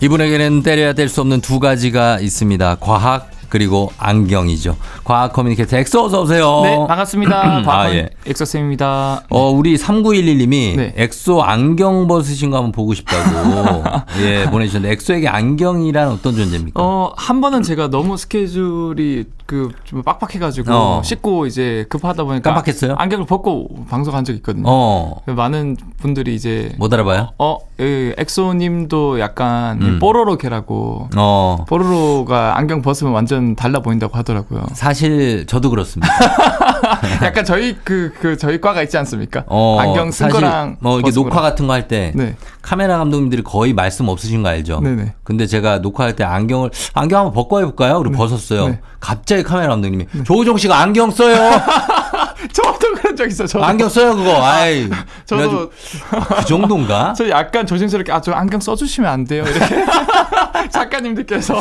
이분에게는 0.01 0.61
떼려야 0.61 0.93
뗄 0.93 1.09
수 1.09 1.21
없는 1.21 1.41
두 1.41 1.59
가지가 1.59 2.19
있습니다. 2.19 2.75
과학 2.79 3.32
그리고 3.53 3.91
안경이죠. 3.99 4.75
과학 5.03 5.31
communicator 5.31 5.77
엑소 5.77 6.05
어서 6.05 6.23
오세요. 6.23 6.61
네, 6.63 6.75
반갑습니다. 6.87 7.37
아, 7.45 7.61
과학원 7.61 7.95
예. 7.95 8.09
엑소 8.25 8.45
쌤입니다. 8.45 9.25
어, 9.29 9.51
우리 9.51 9.77
3911님이 9.77 10.75
네. 10.75 10.93
엑소 10.97 11.43
안경 11.43 12.07
벗으신 12.07 12.49
거 12.49 12.57
한번 12.57 12.71
보고 12.71 12.95
싶다고 12.95 13.83
예, 14.25 14.49
보내 14.49 14.65
주셨는데 14.65 14.93
엑소에게 14.93 15.27
안경이란 15.27 16.07
어떤 16.07 16.35
존재입니까? 16.35 16.81
어, 16.81 17.13
한 17.15 17.41
번은 17.41 17.61
제가 17.61 17.91
너무 17.91 18.17
스케줄이 18.17 19.25
그좀 19.45 20.03
빡빡해가지고 20.03 20.71
어. 20.73 21.01
씻고 21.03 21.45
이제 21.45 21.85
급하다 21.89 22.23
보니까 22.23 22.53
깜빡했어요? 22.53 22.95
안경을 22.95 23.25
벗고 23.25 23.85
방송한 23.89 24.23
적 24.23 24.33
있거든요. 24.37 24.63
어, 24.67 25.21
많은 25.25 25.75
분들이 25.97 26.33
이제 26.35 26.73
못 26.77 26.93
알아봐요? 26.93 27.29
어, 27.37 27.57
예, 27.79 28.13
엑소님도 28.17 29.19
약간 29.19 29.81
음. 29.81 29.99
뽀로로케라고 29.99 31.09
어, 31.15 31.65
뽀로로가 31.67 32.57
안경 32.57 32.81
벗으면 32.81 33.13
완전 33.13 33.55
달라 33.55 33.81
보인다고 33.81 34.17
하더라고요. 34.17 34.65
사실 34.73 35.45
저도 35.45 35.69
그렇습니다. 35.69 36.11
약간 37.23 37.45
저희 37.45 37.75
그, 37.83 38.11
그 38.19 38.37
저희 38.37 38.59
과가 38.59 38.81
있지 38.83 38.97
않습니까? 38.97 39.43
어, 39.47 39.77
안경 39.79 40.11
쓴 40.11 40.29
거랑 40.29 40.77
뭐 40.79 40.99
이렇게 40.99 41.11
벗은 41.11 41.23
녹화. 41.29 41.41
같은 41.41 41.67
거 41.67 41.73
할때 41.73 42.11
네. 42.15 42.35
카메라 42.61 42.97
감독님들이 42.97 43.43
거의 43.43 43.73
말씀 43.73 44.07
없으신 44.07 44.43
거 44.43 44.49
알죠? 44.49 44.79
네네. 44.81 45.13
근데 45.23 45.45
제가 45.47 45.79
녹화할 45.79 46.15
때 46.15 46.23
안경을 46.23 46.69
안경 46.93 47.19
한번 47.19 47.33
벗고 47.33 47.59
해볼까요? 47.59 47.99
그리고 47.99 48.15
벗었어요. 48.15 48.67
네. 48.69 48.79
갑자기 48.99 49.43
카메라 49.43 49.69
감독님이 49.69 50.07
조우종 50.25 50.57
씨가 50.57 50.77
안경 50.79 51.11
써요. 51.11 51.35
저도 52.53 52.92
그런 53.13 53.15
적 53.15 53.27
있어요. 53.27 53.47
저도. 53.47 53.63
안경 53.63 53.89
써요 53.89 54.15
그거. 54.15 54.43
아이. 54.43 54.89
저도 55.25 55.69
그 56.09 56.45
정도인가? 56.45 57.13
저 57.17 57.29
약간 57.29 57.65
조심스럽게 57.65 58.11
아 58.11 58.19
저 58.23 58.31
안경 58.31 58.59
써주시면 58.61 59.09
안 59.11 59.25
돼요 59.25 59.43
이렇게 59.43 59.83
작가님들께서 60.71 61.55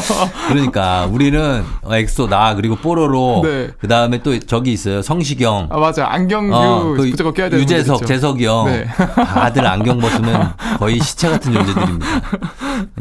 그러니까 0.49 1.07
우리는 1.11 1.65
엑소 1.91 2.29
나 2.29 2.55
그리고 2.55 2.77
뽀로로 2.77 3.41
네. 3.45 3.69
그 3.81 3.89
다음에 3.89 4.23
또 4.23 4.39
저기 4.39 4.73
있어요 4.73 5.03
성시경. 5.03 5.69
아 5.71 5.79
맞아 5.79 6.07
안경류 6.13 6.55
어, 6.55 6.83
그 6.97 7.03
무조건 7.03 7.35
껴야 7.35 7.49
되는 7.51 7.63
유재석. 7.63 8.07
재석이 8.07 8.47
형. 8.47 8.67
네. 8.67 8.87
다들 8.87 9.67
안경 9.67 9.99
벗으면 9.99 10.53
거의 10.79 11.01
시체 11.01 11.29
같은 11.29 11.53
존재들입니다. 11.53 12.07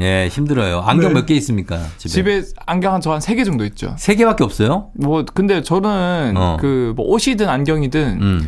예, 0.02 0.28
힘들어요. 0.32 0.82
안경 0.86 1.10
네. 1.14 1.20
몇개 1.22 1.34
있습니까? 1.36 1.80
집에? 1.98 2.10
집에 2.42 2.44
안경 2.66 2.94
한 2.94 3.02
저 3.02 3.12
한 3.12 3.22
세 3.22 3.36
개 3.36 3.44
정도 3.44 3.64
있죠. 3.66 3.94
세 3.98 4.16
개밖에 4.16 4.44
없어요? 4.44 4.88
뭐 4.96 5.24
근데 5.34 5.62
저는 5.62 6.34
어. 6.36 6.58
그뭐 6.60 6.96
옷이든 6.98 7.48
안경이든 7.48 8.02
음, 8.22 8.41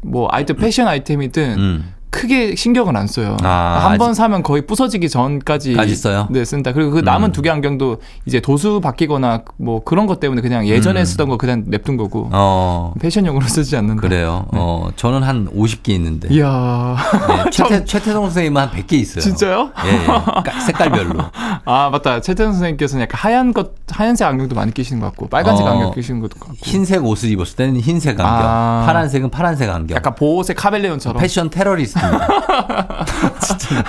뭐 0.00 0.28
아이템 0.30 0.56
패션 0.56 0.86
아이템이든 0.88 1.58
음. 1.58 1.94
크게 2.10 2.54
신경을 2.56 2.96
안 2.96 3.06
써요. 3.06 3.36
아, 3.42 3.80
한번 3.90 4.10
아직- 4.10 4.18
사면 4.18 4.42
거의 4.42 4.62
부서지기 4.66 5.08
전까지 5.08 5.74
까지 5.74 5.94
써요? 5.94 6.26
네, 6.30 6.44
쓴다. 6.44 6.72
그리고 6.72 6.90
그 6.90 7.00
남은 7.00 7.30
음. 7.30 7.32
두개 7.32 7.50
안경도 7.50 7.98
이제 8.26 8.40
도수 8.40 8.80
바뀌거나 8.80 9.42
뭐 9.58 9.82
그런 9.84 10.06
것 10.06 10.18
때문에 10.20 10.40
그냥 10.40 10.66
예전에 10.66 11.00
음. 11.00 11.04
쓰던 11.04 11.28
거 11.28 11.36
그냥 11.36 11.64
냅둔 11.66 11.96
거고 11.96 12.28
어, 12.32 12.94
패션용으로 13.00 13.44
쓰지 13.48 13.76
않는다. 13.76 14.00
그래요. 14.00 14.46
어, 14.52 14.88
저는 14.96 15.22
한 15.22 15.48
50개 15.54 15.90
있는데. 15.90 16.28
네. 16.28 16.36
이야. 16.36 16.96
네, 17.44 17.50
최태, 17.52 17.84
최태성 17.84 18.24
선생님은 18.24 18.62
한 18.62 18.70
100개 18.70 18.94
있어요. 18.94 19.20
진짜요? 19.20 19.70
예, 19.84 19.92
예. 20.02 20.06
까- 20.06 20.60
색깔별로. 20.66 21.20
아 21.64 21.90
맞다. 21.90 22.20
최태현 22.20 22.52
선생님께서는 22.52 23.02
약간 23.02 23.18
하얀 23.20 23.52
것 23.52 23.72
하얀색 23.90 24.26
안경도 24.26 24.54
많이 24.54 24.72
끼시는 24.72 25.00
것 25.00 25.06
같고 25.08 25.28
빨간색 25.28 25.66
어, 25.66 25.70
안경 25.70 25.90
끼시는 25.94 26.20
것도 26.20 26.38
같고. 26.38 26.54
흰색 26.62 27.04
옷을 27.04 27.30
입었을 27.30 27.56
때는 27.56 27.80
흰색 27.80 28.18
안경, 28.18 28.26
아. 28.26 28.82
파란색은 28.86 29.30
파란색 29.30 29.68
안경. 29.68 29.94
약간 29.96 30.14
보호색 30.14 30.56
카멜레온처럼. 30.56 31.20
패션 31.20 31.50
테러리스트입니다. 31.50 31.97
진짜. 33.40 33.84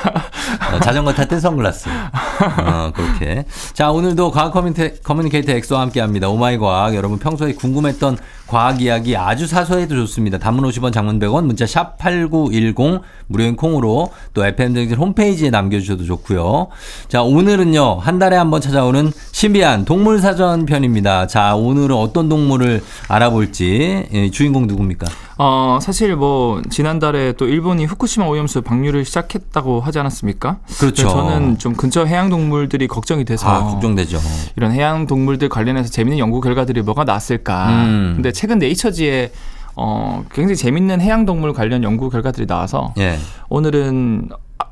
어, 0.73 0.79
자전거 0.79 1.13
탈때 1.13 1.39
선글라스. 1.39 1.89
어, 1.89 2.91
그렇게. 2.93 3.45
자, 3.73 3.91
오늘도 3.91 4.31
과학 4.31 4.51
커뮤니케, 4.51 4.93
커뮤니케이터 5.03 5.51
엑소와 5.53 5.81
함께 5.81 5.99
합니다. 6.01 6.29
오마이 6.29 6.57
과학. 6.57 6.95
여러분 6.95 7.19
평소에 7.19 7.53
궁금했던 7.53 8.17
과학 8.47 8.81
이야기 8.81 9.15
아주 9.15 9.45
사소해도 9.47 9.95
좋습니다. 9.95 10.37
단문 10.39 10.63
50원, 10.69 10.91
장문 10.91 11.19
100원, 11.19 11.45
문자 11.45 11.65
샵 11.67 11.97
8910, 11.99 13.01
무료인 13.27 13.55
콩으로 13.55 14.11
또 14.33 14.45
FM대행진 14.45 14.97
홈페이지에 14.97 15.49
남겨주셔도 15.51 16.03
좋고요. 16.05 16.67
자, 17.07 17.21
오늘은요, 17.21 17.99
한 17.99 18.17
달에 18.19 18.35
한 18.35 18.49
번 18.49 18.61
찾아오는 18.61 19.11
신비한 19.31 19.85
동물 19.85 20.19
사전 20.19 20.65
편입니다. 20.65 21.27
자, 21.27 21.53
오늘은 21.55 21.95
어떤 21.95 22.29
동물을 22.29 22.81
알아볼지, 23.07 24.07
예, 24.11 24.31
주인공 24.31 24.65
누굽니까? 24.65 25.05
어 25.41 25.79
사실 25.81 26.17
뭐 26.17 26.61
지난달에 26.69 27.31
또 27.31 27.47
일본이 27.47 27.85
후쿠시마 27.85 28.25
오염수 28.25 28.61
방류를 28.61 29.05
시작했다고 29.05 29.79
하지 29.79 29.97
않았습니까? 29.97 30.57
그렇죠. 30.79 31.07
저는 31.07 31.57
좀 31.57 31.75
근처 31.75 32.03
해양 32.03 32.29
동물들이 32.29 32.87
걱정이 32.89 33.23
돼서 33.23 33.47
아, 33.47 33.63
걱정되죠. 33.63 34.19
이런 34.57 34.73
해양 34.73 35.07
동물들 35.07 35.47
관련해서 35.47 35.89
재밌는 35.89 36.19
연구 36.19 36.41
결과들이 36.41 36.81
뭐가 36.81 37.05
나왔을까. 37.05 37.69
음. 37.69 38.11
근데 38.17 38.33
최근 38.33 38.59
네이처지에 38.59 39.31
어 39.77 40.25
굉장히 40.33 40.57
재밌는 40.57 40.99
해양 40.99 41.25
동물 41.25 41.53
관련 41.53 41.83
연구 41.83 42.09
결과들이 42.09 42.45
나와서 42.45 42.93
예. 42.97 43.17
오늘은 43.47 44.27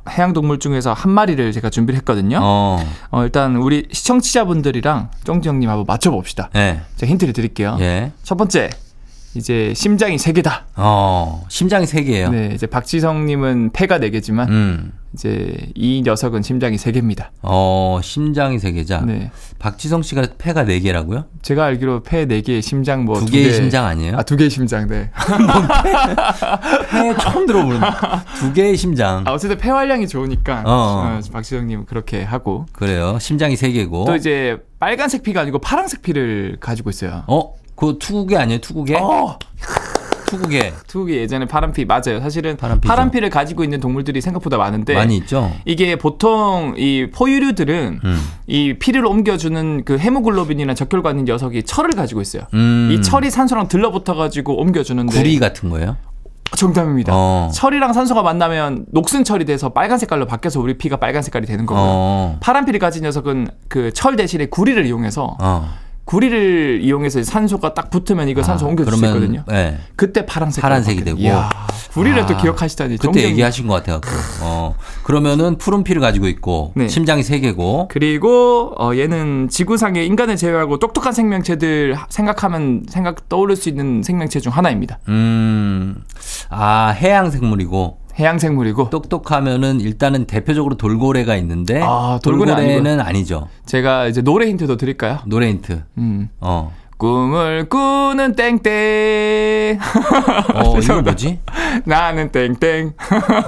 해양 0.09 0.33
동물 0.33 0.59
중에서 0.59 0.91
한 0.91 1.11
마리를 1.11 1.49
제가 1.53 1.69
준비를 1.69 1.97
했거든요. 1.99 2.39
어, 2.41 2.85
어, 3.11 3.23
일단 3.23 3.55
우리 3.55 3.87
시청자분들이랑 3.89 5.11
쫑지 5.23 5.47
형님 5.47 5.69
한번 5.69 5.85
맞춰봅시다. 5.87 6.49
예. 6.57 6.81
제가 6.97 7.09
힌트를 7.09 7.33
드릴게요. 7.33 7.77
예. 7.79 8.11
첫 8.23 8.35
번째 8.35 8.69
이제 9.37 9.73
심장이 9.75 10.17
세 10.17 10.31
개다. 10.33 10.65
어, 10.75 11.45
심장이 11.49 11.85
세 11.85 12.03
개예요. 12.03 12.29
네, 12.31 12.51
이제 12.53 12.65
박지성님은 12.67 13.71
폐가 13.71 13.99
네 13.99 14.09
개지만 14.09 14.49
음. 14.49 14.91
이제 15.13 15.55
이 15.75 16.01
녀석은 16.05 16.41
심장이 16.41 16.77
세 16.77 16.91
개입니다. 16.91 17.31
어, 17.43 17.99
심장이 18.03 18.59
세 18.59 18.71
개자. 18.71 19.01
네, 19.05 19.31
박지성 19.59 20.01
씨가 20.01 20.27
폐가 20.37 20.63
네 20.63 20.79
개라고요? 20.79 21.25
제가 21.41 21.65
알기로 21.65 22.03
폐 22.03 22.25
네 22.25 22.41
개, 22.41 22.59
심장 22.61 23.05
뭐두두 23.05 23.31
개의 23.31 23.45
개. 23.45 23.53
심장 23.53 23.85
아니에요? 23.85 24.17
아, 24.17 24.23
두 24.23 24.35
개의 24.35 24.49
심장, 24.49 24.87
네. 24.87 25.11
폐 26.89 27.15
처음 27.19 27.45
들어보는. 27.45 27.79
두 28.39 28.53
개의 28.53 28.75
심장. 28.75 29.23
아, 29.27 29.31
어쨌든 29.33 29.57
폐 29.57 29.69
활량이 29.69 30.07
좋으니까 30.07 30.63
어. 30.65 31.19
어, 31.19 31.19
박지성님 31.31 31.85
그렇게 31.85 32.23
하고 32.23 32.65
그래요. 32.73 33.17
심장이 33.19 33.55
세 33.55 33.71
개고. 33.71 34.05
또 34.05 34.15
이제 34.15 34.57
빨간색 34.79 35.23
피가 35.23 35.41
아니고 35.41 35.59
파란색 35.59 36.01
피를 36.01 36.57
가지고 36.59 36.89
있어요. 36.89 37.23
어, 37.27 37.53
그 37.77 37.95
투구게 37.99 38.35
아니에요? 38.35 38.59
투구게? 38.59 38.95
어, 38.97 39.37
투구게. 40.27 40.73
투기 40.87 41.15
예전에 41.15 41.45
파란 41.45 41.71
피 41.71 41.85
맞아요. 41.85 42.19
사실은 42.19 42.57
파란 42.57 42.81
피죠. 42.81 42.89
파란 42.93 43.11
피를 43.11 43.29
가지고 43.29 43.63
있는 43.63 43.79
동물들이 43.79 44.19
생각보다 44.19 44.57
많은데 44.57 44.93
많이 44.93 45.15
있죠? 45.17 45.53
이게 45.63 45.95
보통 45.95 46.73
이 46.75 47.07
포유류들은 47.15 47.99
음. 48.03 48.21
이 48.47 48.73
피를 48.73 49.05
옮겨주는 49.05 49.83
그 49.85 49.97
헤모글로빈이나 49.97 50.73
적혈관 50.73 51.13
있는 51.19 51.31
녀석이 51.31 51.63
철을 51.63 51.91
가지고 51.91 52.19
있어요. 52.19 52.43
음. 52.55 52.89
이 52.91 53.01
철이 53.01 53.29
산소랑 53.31 53.69
들러붙어 53.69 54.15
가지고 54.15 54.59
옮겨주는데 54.59 55.17
구리 55.17 55.39
같은 55.39 55.69
거예요? 55.69 55.95
정답입니다. 56.57 57.13
어. 57.15 57.49
철이랑 57.53 57.93
산소가 57.93 58.23
만나면 58.23 58.85
녹슨 58.91 59.23
철이 59.23 59.45
돼서 59.45 59.69
빨간 59.69 59.97
색깔로 59.97 60.25
바뀌어서 60.25 60.59
우리 60.59 60.77
피가 60.77 60.97
빨간 60.97 61.21
색깔이 61.21 61.45
되는 61.45 61.65
거고요. 61.65 61.83
어. 61.85 62.37
파란 62.41 62.65
피를 62.65 62.79
가진 62.79 63.03
녀석은 63.03 63.47
그 63.69 63.91
철 63.93 64.15
대신에 64.17 64.47
구리를 64.47 64.85
이용해서 64.85 65.37
어. 65.39 65.69
구리를 66.07 66.79
이용해서 66.83 67.21
산소가 67.21 67.73
딱 67.73 67.89
붙으면 67.89 68.29
이거 68.29 68.41
산소 68.41 68.65
아, 68.65 68.69
옮겨줄 68.69 68.93
수 68.93 69.01
그러면, 69.01 69.17
있거든요. 69.17 69.43
네. 69.45 69.77
그때 69.97 70.25
파란색 70.25 70.61
파란색이 70.61 71.03
되고. 71.03 71.19
이야, 71.19 71.49
구리를 71.91 72.17
아, 72.17 72.25
또 72.25 72.37
기억하시다니. 72.37 72.91
그때 72.95 73.03
정경이. 73.03 73.25
얘기하신 73.25 73.67
것 73.67 73.73
같아요. 73.73 73.99
어. 74.41 74.73
그러면은 75.03 75.57
푸른 75.57 75.83
피를 75.83 76.01
가지고 76.01 76.27
있고, 76.29 76.71
네. 76.77 76.87
심장이 76.87 77.23
세 77.23 77.41
개고, 77.41 77.89
그리고 77.91 78.73
어, 78.79 78.95
얘는 78.95 79.49
지구상에 79.49 80.05
인간을 80.05 80.37
제외하고 80.37 80.79
똑똑한 80.79 81.11
생명체들 81.11 81.93
하- 81.95 82.05
생각하면 82.09 82.85
생각 82.87 83.27
떠오를 83.27 83.57
수 83.57 83.67
있는 83.67 84.01
생명체 84.01 84.39
중 84.39 84.53
하나입니다. 84.53 84.99
음, 85.09 86.01
아, 86.49 86.95
해양 86.97 87.29
생물이고, 87.29 87.99
해양 88.19 88.39
생물이고 88.39 88.89
똑똑하면은 88.89 89.79
일단은 89.79 90.25
대표적으로 90.25 90.75
돌고래가 90.75 91.35
있는데 91.35 91.81
아, 91.83 92.19
돌고래 92.23 92.55
돌고래는 92.55 92.99
아니죠. 92.99 93.47
제가 93.65 94.07
이제 94.07 94.21
노래 94.21 94.47
힌트도 94.47 94.77
드릴까요? 94.77 95.19
노래 95.25 95.47
힌트. 95.49 95.83
음. 95.99 96.29
어. 96.39 96.73
꿈을 96.97 97.69
꾸는 97.69 98.35
땡땡 98.35 99.77
어, 100.55 100.77
이거 100.81 101.01
뭐지? 101.03 101.39
나는 101.85 102.31
땡땡 102.31 102.93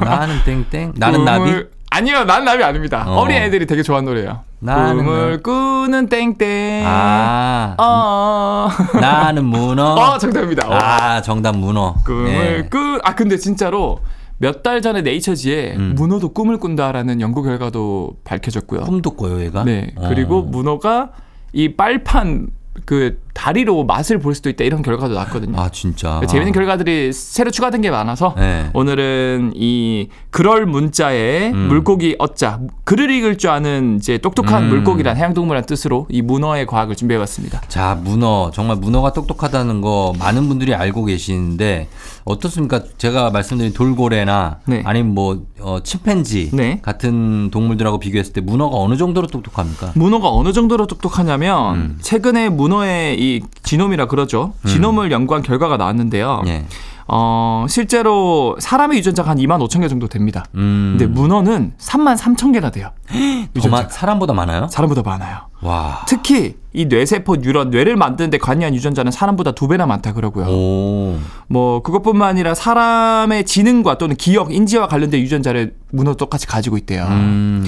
나는 0.01 0.43
땡땡. 0.45 0.93
나는 0.97 1.25
나비. 1.25 1.45
꿈을- 1.45 1.69
아니요 1.89 2.25
나는 2.25 2.45
나비 2.45 2.63
아닙니다 2.63 3.05
어. 3.07 3.21
어. 3.21 3.25
린 3.27 3.37
애들이 3.37 3.65
되게 3.65 3.81
좋아하는 3.81 4.07
노래예요 4.07 4.41
나는 4.59 4.97
꿈을 5.03 5.41
꾸는 5.41 6.09
땡땡 6.09 6.83
아. 6.85 7.73
어, 7.79 8.69
나는 9.01 9.45
문어. 9.45 9.95
어 9.95 10.17
정답입니다 10.19 10.67
어. 10.69 10.73
아, 10.75 11.21
정답 11.23 11.57
문어. 11.57 11.95
꿈을 12.05 12.61
네. 12.61 12.69
꾸. 12.69 12.99
아 13.03 13.15
근데 13.15 13.35
진짜로 13.37 13.97
몇 14.39 14.63
달 14.63 14.81
전에 14.81 15.01
네이처지에 15.01 15.75
음. 15.75 15.93
문어도 15.95 16.29
꿈을 16.29 16.57
꾼다라는 16.57 17.21
연구 17.21 17.43
결과도 17.43 18.17
밝혀졌고요. 18.23 18.81
꿈도 18.81 19.11
꿔요, 19.15 19.41
얘가. 19.41 19.63
네. 19.63 19.91
어. 19.95 20.07
그리고 20.09 20.41
문어가 20.41 21.11
이 21.53 21.75
빨판 21.75 22.47
그 22.85 23.19
다리로 23.33 23.85
맛을 23.85 24.19
볼 24.19 24.35
수도 24.35 24.49
있다 24.49 24.63
이런 24.63 24.81
결과도 24.81 25.13
났거든요. 25.15 25.57
아, 25.59 25.69
진짜. 25.69 26.19
재밌는 26.27 26.51
결과들이 26.51 27.13
새로 27.13 27.51
추가된 27.51 27.81
게 27.81 27.89
많아서 27.89 28.35
네. 28.37 28.69
오늘은 28.73 29.53
이 29.55 30.09
그럴 30.29 30.65
문자에 30.65 31.51
음. 31.51 31.67
물고기 31.69 32.15
어자 32.19 32.59
글을 32.83 33.09
읽을 33.11 33.37
줄 33.37 33.49
아는 33.49 33.97
이제 33.97 34.17
똑똑한 34.17 34.63
음. 34.63 34.69
물고기란 34.69 35.15
해양동물이란 35.15 35.65
뜻으로 35.65 36.07
이 36.09 36.21
문어의 36.21 36.65
과학을 36.65 36.95
준비해봤습니다. 36.95 37.61
자, 37.67 37.99
문어. 38.03 38.51
정말 38.53 38.77
문어가 38.77 39.13
똑똑하다는 39.13 39.81
거 39.81 40.13
많은 40.19 40.47
분들이 40.47 40.73
알고 40.73 41.05
계시는데 41.05 41.87
어떻습니까? 42.25 42.83
제가 42.97 43.29
말씀드린 43.31 43.73
돌고래나 43.73 44.59
네. 44.65 44.81
아니면 44.85 45.13
뭐 45.13 45.43
어, 45.61 45.79
침팬지 45.81 46.51
네. 46.53 46.79
같은 46.81 47.49
동물들하고 47.51 47.99
비교했을 47.99 48.33
때 48.33 48.41
문어가 48.41 48.77
어느 48.77 48.97
정도로 48.97 49.27
똑똑합니까? 49.27 49.93
문어가 49.95 50.29
어느 50.29 50.51
정도로 50.53 50.87
똑똑하냐면 50.87 51.75
음. 51.75 51.97
최근에 52.01 52.49
문 52.49 52.68
어의 52.71 53.19
이 53.19 53.41
지놈이라 53.63 54.07
그러죠. 54.07 54.53
지놈을 54.65 55.11
연구한 55.11 55.43
결과가 55.43 55.77
나왔는데요. 55.77 56.43
예. 56.47 56.65
어, 57.11 57.65
실제로 57.67 58.55
사람의 58.59 58.99
유전자가 58.99 59.31
한 59.31 59.37
2만 59.39 59.57
5천 59.67 59.81
개 59.81 59.87
정도 59.87 60.07
됩니다. 60.07 60.45
음. 60.53 60.95
근데 60.95 61.11
문어는 61.11 61.73
3만 61.79 62.15
3천 62.15 62.53
개나 62.53 62.69
돼요. 62.69 62.91
더 63.59 63.67
많- 63.69 63.89
사람보다 63.89 64.33
많아요? 64.33 64.67
사람보다 64.69 65.01
많아요. 65.01 65.37
와. 65.61 66.05
특히 66.07 66.57
이 66.71 66.85
뇌세포 66.85 67.37
뉴런 67.37 67.71
뇌를 67.71 67.95
만드는데 67.95 68.37
관여한 68.37 68.75
유전자는 68.75 69.11
사람보다 69.11 69.53
두 69.53 69.67
배나 69.67 69.87
많다 69.87 70.13
그러고요. 70.13 70.45
오. 70.49 71.17
뭐 71.47 71.81
그것뿐만 71.81 72.29
아니라 72.29 72.53
사람의 72.53 73.45
지능과 73.45 73.97
또는 73.97 74.15
기억, 74.15 74.53
인지와 74.53 74.87
관련된 74.87 75.19
유전자를 75.19 75.73
문어 75.91 76.13
똑같이 76.13 76.45
가지고 76.45 76.77
있대요. 76.77 77.05
음. 77.09 77.65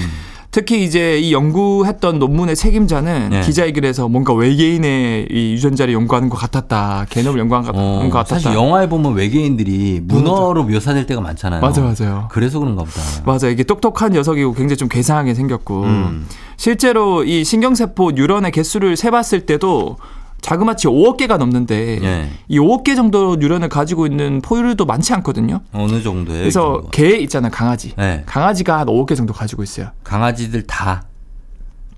특히 0.52 0.84
이제 0.84 1.18
이 1.18 1.32
연구했던 1.32 2.18
논문의 2.18 2.54
책임자는 2.54 3.30
네. 3.30 3.40
기자회견에서 3.40 4.08
뭔가 4.08 4.34
외계인의 4.34 5.28
이 5.30 5.52
유전자를 5.54 5.94
연구하는 5.94 6.28
것 6.28 6.36
같았다. 6.36 7.06
개념을 7.08 7.40
연구한 7.40 7.64
것, 7.64 7.72
어, 7.74 8.00
것 8.02 8.10
같았다. 8.10 8.38
사실 8.38 8.52
영화에 8.52 8.86
보면 8.86 9.14
외계인들이 9.14 10.02
문어로 10.04 10.64
묘사될 10.64 11.06
때가 11.06 11.22
많잖아요. 11.22 11.62
맞아 11.62 11.80
맞아요. 11.80 12.28
그래서 12.30 12.58
그런가 12.58 12.84
보다. 12.84 13.00
맞아 13.24 13.48
이게 13.48 13.62
똑똑한 13.62 14.12
녀석이고 14.12 14.52
굉장히 14.52 14.76
좀 14.76 14.88
괴상하게 14.88 15.32
생겼고 15.32 15.84
음. 15.84 16.26
실제로 16.58 17.24
이 17.24 17.44
신경세포 17.44 18.12
뉴런의 18.12 18.52
개수를 18.52 18.98
세봤을 18.98 19.46
때도 19.46 19.96
자그마치 20.42 20.88
5억 20.88 21.16
개가 21.16 21.38
넘는데 21.38 21.98
예. 22.02 22.28
이 22.48 22.58
5억 22.58 22.84
개 22.84 22.94
정도 22.94 23.36
뉴런을 23.36 23.68
가지고 23.68 24.06
있는 24.06 24.42
포유류도 24.42 24.84
많지 24.84 25.14
않거든요. 25.14 25.60
어느 25.72 26.02
정도예요? 26.02 26.40
이 26.40 26.42
그래서? 26.42 26.82
개 26.90 27.16
있잖아요 27.16 27.50
강아지. 27.50 27.94
네. 27.96 28.24
강아지가 28.26 28.80
한 28.80 28.86
5억 28.88 29.06
개 29.06 29.14
정도 29.14 29.32
가지고 29.32 29.62
있어요. 29.62 29.88
강아지들 30.04 30.66
다 30.66 31.04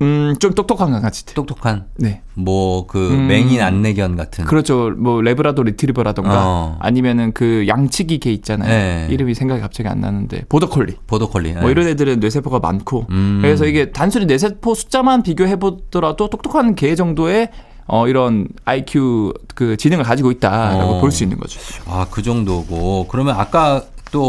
음 0.00 0.34
좀 0.40 0.52
똑똑한 0.54 0.90
강아지들. 0.90 1.34
똑똑한 1.34 1.86
네. 1.96 2.22
뭐그 2.34 3.10
음. 3.12 3.28
맹인 3.28 3.60
안내견 3.60 4.16
같은. 4.16 4.44
그렇죠. 4.44 4.90
뭐 4.90 5.22
레브라도 5.22 5.62
리트리버라던가 5.62 6.42
어. 6.44 6.76
아니면은 6.80 7.32
그 7.32 7.66
양치기 7.68 8.18
개 8.18 8.32
있잖아요. 8.32 8.68
네. 8.68 9.08
이름이 9.10 9.34
생각이 9.34 9.60
갑자기 9.60 9.88
안 9.88 10.00
나는데 10.00 10.44
보더콜리. 10.48 10.96
보더콜리. 11.06 11.52
뭐 11.52 11.70
이런 11.70 11.86
애들은 11.86 12.20
뇌세포가 12.20 12.58
많고 12.58 13.06
음. 13.10 13.38
그래서 13.40 13.66
이게 13.66 13.90
단순히 13.92 14.26
뇌세포 14.26 14.74
숫자만 14.74 15.22
비교해 15.22 15.56
보더라도 15.56 16.28
똑똑한 16.28 16.74
개 16.74 16.94
정도의 16.96 17.50
어 17.86 18.08
이런 18.08 18.48
IQ 18.64 19.34
그 19.54 19.76
지능을 19.76 20.04
가지고 20.04 20.30
있다라고 20.30 20.94
어. 20.94 21.00
볼수 21.00 21.22
있는 21.22 21.38
거죠. 21.38 21.60
아, 21.86 22.06
그 22.10 22.22
정도고. 22.22 23.06
그러면 23.08 23.36
아까 23.38 23.82
또 24.10 24.28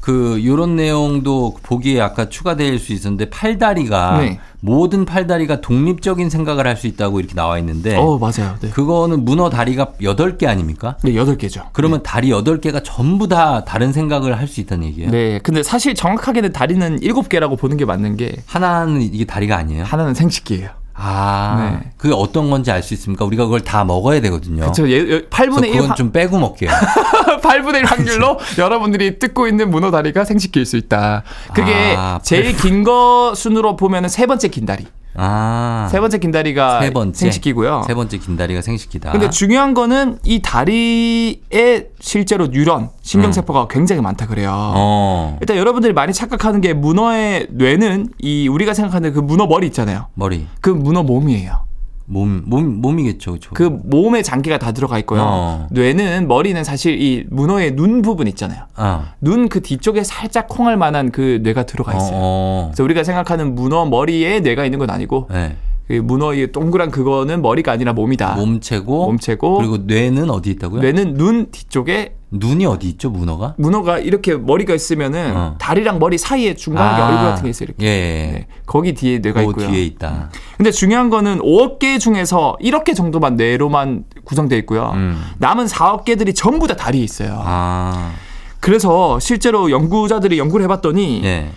그 0.00 0.42
요런 0.44 0.76
내용도 0.76 1.56
보기에 1.62 2.00
아까 2.00 2.28
추가될 2.28 2.78
수 2.78 2.92
있었는데 2.92 3.28
팔다리가 3.28 4.18
네. 4.20 4.40
모든 4.60 5.04
팔다리가 5.04 5.60
독립적인 5.60 6.30
생각을 6.30 6.66
할 6.66 6.80
수 6.80 6.86
있다고 6.86 7.20
이렇게 7.20 7.34
나와 7.34 7.58
있는데 7.58 7.96
어 7.96 8.16
맞아요. 8.18 8.56
네. 8.60 8.70
그거는 8.70 9.24
문어 9.26 9.50
다리가 9.50 9.92
8개 10.00 10.46
아닙니까? 10.46 10.96
네, 11.02 11.14
여덟 11.14 11.36
개죠. 11.36 11.64
그러면 11.72 12.02
다리 12.02 12.30
8개가 12.30 12.80
전부 12.82 13.28
다 13.28 13.64
다른 13.64 13.92
생각을 13.92 14.38
할 14.38 14.48
수 14.48 14.60
있다는 14.60 14.86
얘기예요. 14.86 15.10
네. 15.10 15.38
근데 15.42 15.62
사실 15.62 15.94
정확하게는 15.94 16.52
다리는 16.52 17.00
일곱 17.02 17.28
개라고 17.28 17.56
보는 17.56 17.76
게 17.76 17.84
맞는 17.84 18.16
게 18.16 18.32
하나는 18.46 19.02
이게 19.02 19.24
다리가 19.26 19.56
아니에요? 19.56 19.84
하나는 19.84 20.14
생식기예요. 20.14 20.70
아, 21.02 21.78
네. 21.82 21.90
그게 21.96 22.14
어떤 22.14 22.50
건지 22.50 22.70
알 22.70 22.82
수 22.82 22.94
있습니까? 22.94 23.24
우리가 23.24 23.44
그걸 23.44 23.60
다 23.60 23.84
먹어야 23.84 24.20
되거든요. 24.20 24.60
그렇죠. 24.62 24.88
예, 24.88 24.96
예, 24.96 25.04
그래서 25.04 25.26
8분의 25.30 25.66
1 25.74 25.80
그건 25.80 25.96
좀 25.96 26.12
빼고 26.12 26.38
먹게요. 26.38 26.70
8분의 27.42 27.76
1 27.78 27.84
확률로 27.86 28.38
여러분들이 28.58 29.18
뜯고 29.18 29.46
있는 29.48 29.70
문어 29.70 29.90
다리가 29.90 30.24
생식기일 30.24 30.66
수 30.66 30.76
있다. 30.76 31.22
그게 31.54 31.94
아, 31.96 32.20
제일 32.22 32.56
긴 32.56 32.84
거 32.84 33.32
순으로 33.36 33.76
보면은 33.76 34.08
세 34.08 34.26
번째 34.26 34.48
긴 34.48 34.66
다리. 34.66 34.86
아, 35.14 35.88
세 35.90 36.00
번째 36.00 36.18
긴 36.18 36.30
다리가 36.30 36.80
세 36.80 36.90
번째. 36.90 37.18
생식기고요. 37.18 37.82
세 37.86 37.94
번째 37.94 38.18
긴 38.18 38.36
다리가 38.36 38.62
생식기다. 38.62 39.12
근데 39.12 39.28
중요한 39.30 39.74
거는 39.74 40.18
이 40.24 40.40
다리에 40.40 41.88
실제로 42.00 42.46
뉴런, 42.46 42.90
신경세포가 43.02 43.66
굉장히 43.68 44.02
많다 44.02 44.26
그래요. 44.26 44.50
음. 44.50 44.74
어, 44.76 45.38
일단 45.40 45.56
여러분들이 45.56 45.92
많이 45.92 46.12
착각하는 46.12 46.60
게 46.60 46.72
문어의 46.74 47.48
뇌는 47.50 48.08
이 48.18 48.48
우리가 48.48 48.72
생각하는 48.74 49.12
그 49.12 49.18
문어 49.18 49.46
머리 49.46 49.66
있잖아요. 49.66 50.06
머리, 50.14 50.46
그 50.60 50.70
문어 50.70 51.02
몸이에요. 51.02 51.69
몸, 52.10 52.42
몸, 52.46 52.80
몸이겠죠, 52.80 53.30
그렇죠. 53.30 53.50
그 53.54 53.62
몸에 53.84 54.22
장기가 54.22 54.58
다 54.58 54.72
들어가 54.72 54.98
있고요. 54.98 55.22
어. 55.24 55.66
뇌는 55.70 56.26
머리는 56.26 56.62
사실 56.64 57.00
이 57.00 57.24
문어의 57.30 57.76
눈 57.76 58.02
부분 58.02 58.26
있잖아요. 58.26 58.64
아, 58.74 59.14
눈그 59.20 59.62
뒤쪽에 59.62 60.02
살짝 60.02 60.48
콩할 60.48 60.76
만한 60.76 61.12
그 61.12 61.38
뇌가 61.44 61.66
들어가 61.66 61.94
있어요. 61.94 62.10
어, 62.14 62.68
그래서 62.70 62.82
우리가 62.82 63.04
생각하는 63.04 63.54
문어 63.54 63.86
머리에 63.86 64.40
뇌가 64.40 64.64
있는 64.64 64.80
건 64.80 64.90
아니고 64.90 65.28
네. 65.30 65.54
그 65.90 65.94
문어 65.94 66.32
의 66.34 66.52
동그란 66.52 66.92
그거는 66.92 67.42
머리가 67.42 67.72
아니라 67.72 67.92
몸이다. 67.92 68.36
몸체고, 68.36 69.06
몸체고 69.06 69.56
그리고 69.58 69.78
뇌는 69.78 70.30
어디 70.30 70.50
있다고요? 70.50 70.82
뇌는 70.82 71.14
눈 71.14 71.50
뒤쪽에 71.50 72.14
눈이 72.30 72.64
어디 72.64 72.88
있죠, 72.90 73.10
문어가? 73.10 73.54
문어가 73.58 73.98
이렇게 73.98 74.36
머리가 74.36 74.72
있으면은 74.72 75.36
어. 75.36 75.56
다리랑 75.58 75.98
머리 75.98 76.16
사이에 76.16 76.54
중간에 76.54 77.02
아, 77.02 77.08
얼굴 77.08 77.24
같은 77.24 77.42
게 77.42 77.50
있어요. 77.50 77.66
이렇게. 77.66 77.84
예, 77.84 77.88
예. 77.88 78.32
네, 78.32 78.46
거기 78.66 78.94
뒤에 78.94 79.18
뇌가 79.18 79.42
그 79.42 79.50
있고요. 79.50 79.66
뒤에 79.66 79.82
있다. 79.82 80.30
근데 80.56 80.70
중요한 80.70 81.10
거는 81.10 81.40
5억 81.40 81.80
개 81.80 81.98
중에서 81.98 82.56
1억 82.62 82.84
개 82.84 82.94
정도만 82.94 83.34
뇌로만 83.34 84.04
구성되어 84.24 84.58
있고요. 84.58 84.92
음. 84.94 85.20
남은 85.38 85.66
4억 85.66 86.04
개들이 86.04 86.34
전부 86.34 86.68
다 86.68 86.76
다리에 86.76 87.02
있어요. 87.02 87.42
아, 87.44 88.12
그래서 88.60 89.18
실제로 89.18 89.72
연구자들이 89.72 90.38
연구를 90.38 90.62
해봤더니 90.66 91.22
예. 91.24 91.50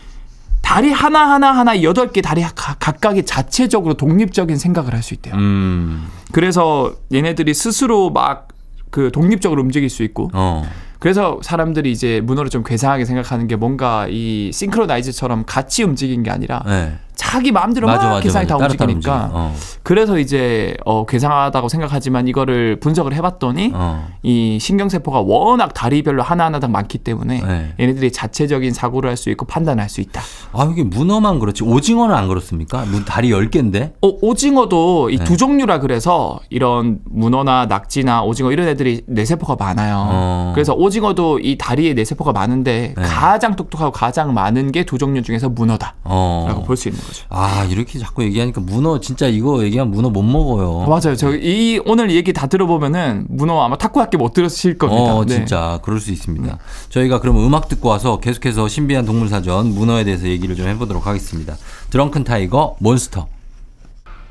다리 0.73 0.91
하나 0.91 1.29
하나 1.29 1.51
하나 1.51 1.75
8개 1.77 2.23
다리 2.23 2.41
가- 2.41 2.75
각각이 2.79 3.25
자체적으로 3.25 3.93
독립적인 3.93 4.57
생각을 4.57 4.93
할 4.93 5.03
수 5.03 5.13
있대요. 5.13 5.35
음, 5.35 6.07
그래서 6.31 6.93
얘네들이 7.13 7.53
스스로 7.53 8.09
막 8.09 8.47
그 8.89 9.11
독립적으로 9.11 9.59
움직일 9.63 9.89
수 9.89 10.03
있고 10.03 10.29
어, 10.33 10.63
그래서 10.99 11.39
사람들이 11.41 11.91
이제 11.91 12.21
문어를 12.21 12.51
좀 12.51 12.63
괴상하게 12.63 13.05
생각하는 13.05 13.47
게 13.47 13.55
뭔가 13.55 14.05
이 14.07 14.51
싱크로나이즈처럼 14.53 15.45
같이 15.47 15.81
움직인 15.83 16.21
게 16.21 16.29
아니라 16.29 16.61
네. 16.67 16.93
자기 17.15 17.51
마음대로 17.51 17.87
맞아, 17.87 18.03
막 18.07 18.09
맞아, 18.15 18.21
계산이 18.23 18.45
맞아. 18.45 18.57
다 18.57 18.65
움직이니까. 18.65 19.29
어, 19.33 19.55
그래서 19.83 20.17
이제 20.19 20.75
어 20.85 21.05
괴상하다고 21.05 21.67
생각하지만 21.69 22.27
이거를 22.27 22.79
분석을 22.79 23.13
해봤더니 23.13 23.71
어. 23.73 24.07
이 24.23 24.57
신경세포가 24.59 25.21
워낙 25.21 25.73
다리별로 25.73 26.23
하나하나당 26.23 26.71
많기 26.71 26.97
때문에 26.97 27.41
네. 27.41 27.73
얘네들이 27.79 28.11
자체적인 28.11 28.71
사고를 28.73 29.09
할 29.09 29.13
수 29.17 29.29
있고 29.29 29.45
판단할 29.45 29.89
수 29.89 30.01
있다. 30.01 30.21
아, 30.53 30.67
이게 30.71 30.83
문어만 30.83 31.39
그렇지. 31.39 31.63
오징어는 31.63 32.15
안 32.15 32.27
그렇습니까? 32.27 32.83
문- 32.85 33.05
다리 33.05 33.29
10개인데? 33.29 33.93
어, 34.01 34.07
오징어도 34.21 35.09
이 35.11 35.17
네. 35.17 35.23
두 35.23 35.37
종류라 35.37 35.79
그래서 35.79 36.39
이런 36.49 36.99
문어나 37.05 37.67
낙지나 37.67 38.23
오징어 38.23 38.51
이런 38.51 38.67
애들이 38.67 39.01
뇌세포가 39.07 39.55
많아요. 39.63 40.07
어. 40.09 40.51
그래서 40.55 40.73
오징어도 40.73 41.39
이 41.39 41.57
다리에 41.57 41.93
뇌세포가 41.93 42.31
많은데 42.33 42.93
네. 42.97 43.03
가장 43.03 43.55
똑똑하고 43.55 43.91
가장 43.91 44.33
많은 44.33 44.71
게 44.71 44.83
두 44.83 44.97
종류 44.97 45.21
중에서 45.21 45.47
문어다라고 45.49 46.01
어. 46.03 46.63
볼수 46.65 46.89
있는 46.89 46.99
거죠. 47.03 47.25
아, 47.29 47.65
이렇게 47.69 47.99
자꾸 47.99 48.23
얘기하니까 48.23 48.61
문어, 48.61 48.99
진짜 48.99 49.27
이거 49.27 49.63
얘기하면 49.63 49.93
문어 49.93 50.09
못 50.09 50.21
먹어요. 50.23 50.85
맞아요. 50.87 51.15
저 51.15 51.33
이 51.35 51.79
오늘 51.85 52.11
얘기 52.11 52.31
다 52.33 52.47
들어보면은 52.47 53.25
문어 53.29 53.61
아마 53.61 53.77
타코야끼 53.77 54.17
못 54.17 54.33
들으실 54.33 54.77
겁니다. 54.77 55.15
어, 55.15 55.25
네. 55.25 55.35
진짜 55.35 55.79
그럴 55.83 55.99
수 55.99 56.11
있습니다. 56.11 56.57
저희가 56.89 57.19
그럼 57.19 57.37
음악 57.45 57.67
듣고 57.67 57.89
와서 57.89 58.19
계속해서 58.19 58.67
신비한 58.67 59.05
동물 59.05 59.27
사전 59.29 59.73
문어에 59.73 60.03
대해서 60.03 60.27
얘기를 60.27 60.55
좀 60.55 60.67
해보도록 60.67 61.05
하겠습니다. 61.07 61.55
드렁큰 61.89 62.23
타이거 62.23 62.75
몬스터. 62.79 63.27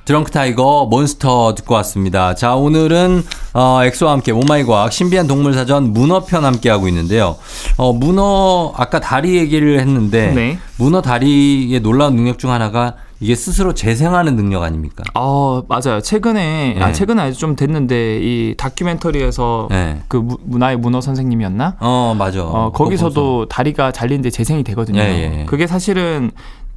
드렁크 0.05 0.33
타이거 0.33 0.89
몬스터 0.91 1.55
듣고 1.55 1.75
왔습니다. 1.75 2.35
자, 2.35 2.57
오늘은 2.57 3.23
어, 3.55 3.81
엑소와 3.85 4.13
함께 4.13 4.33
오마이 4.33 4.65
과학 4.65 4.93
신비한 4.93 5.29
동물 5.29 5.55
사전 5.55 5.93
문어 5.93 6.25
편 6.25 6.45
함께 6.45 6.71
하고 6.71 6.89
있는데요. 6.89 7.37
어, 7.77 7.93
문어 7.93 8.73
아까 8.77 8.99
다리 8.99 9.37
얘기를 9.37 9.79
했는데 9.79 10.33
네. 10.33 10.59
문어 10.77 11.03
다리의 11.03 11.81
놀라운 11.81 12.17
능력 12.17 12.41
중 12.41 12.51
하나가 12.51 12.95
이게 13.21 13.37
스스로 13.37 13.73
재생하는 13.73 14.35
능력 14.35 14.65
아닙니까? 14.65 15.05
어, 15.15 15.63
맞아요. 15.69 16.01
최근에 16.01 16.79
아 16.81 16.89
네. 16.89 16.93
최근에 16.93 17.23
아주 17.23 17.39
좀 17.39 17.55
됐는데 17.55 18.19
이 18.21 18.55
다큐멘터리에서 18.59 19.69
네. 19.71 20.03
그 20.09 20.17
무- 20.17 20.39
문- 20.43 20.60
나의 20.60 20.77
문어 20.79 21.01
선생님이었나? 21.01 21.77
어, 21.79 22.17
맞아. 22.19 22.43
어, 22.43 22.73
거기서도 22.73 23.47
다리가 23.47 23.93
잘리는데 23.93 24.31
재생이 24.31 24.65
되거든요. 24.65 25.01
예, 25.01 25.05
예, 25.07 25.41
예. 25.43 25.45
그게 25.47 25.69
사실은 25.69 26.33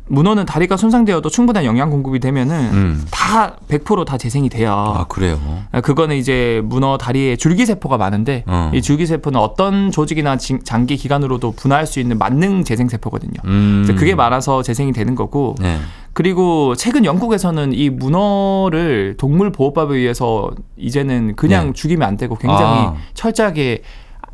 문어는 0.08 0.46
다리가 0.46 0.78
손상되어도 0.78 1.30
충분한 1.30 1.66
영양 1.66 1.90
공급이 1.90 2.20
되면은 2.20 2.56
음. 2.74 3.06
다 3.10 3.56
100%다 3.68 4.18
재생이 4.18 4.50
돼요. 4.50 4.72
아, 4.72 5.06
그래요. 5.06 5.40
아, 5.72 5.82
그거는 5.82 6.16
이제 6.16 6.62
문어 6.66 6.98
다리에 6.98 7.36
줄기 7.36 7.66
세포가 7.66 7.98
많은데 7.98 8.44
어. 8.46 8.70
이 8.74 8.82
줄기 8.84 9.08
세포는 9.08 9.40
어떤 9.40 9.90
조직이나 9.92 10.38
진- 10.38 10.64
장기 10.64 10.96
기관으로도 10.96 11.54
분화할 11.54 11.88
수 11.88 12.00
있는 12.00 12.20
만능 12.20 12.64
재생 12.64 12.88
세포거든요. 12.88 13.34
음. 13.46 13.84
그래서 13.86 14.00
그게 14.00 14.14
많아서 14.14 14.62
재생이 14.62 14.92
되는 14.92 15.16
거고 15.16 15.56
네. 15.60 15.80
그리고 16.14 16.76
최근 16.76 17.04
영국에서는 17.04 17.74
이 17.74 17.90
문어를 17.90 19.16
동물 19.18 19.52
보호법에 19.52 19.98
의해서 19.98 20.52
이제는 20.78 21.36
그냥 21.36 21.68
네. 21.68 21.74
죽이면 21.74 22.08
안 22.08 22.16
되고 22.16 22.36
굉장히 22.36 22.64
아. 22.86 22.94
철저하게 23.16 23.82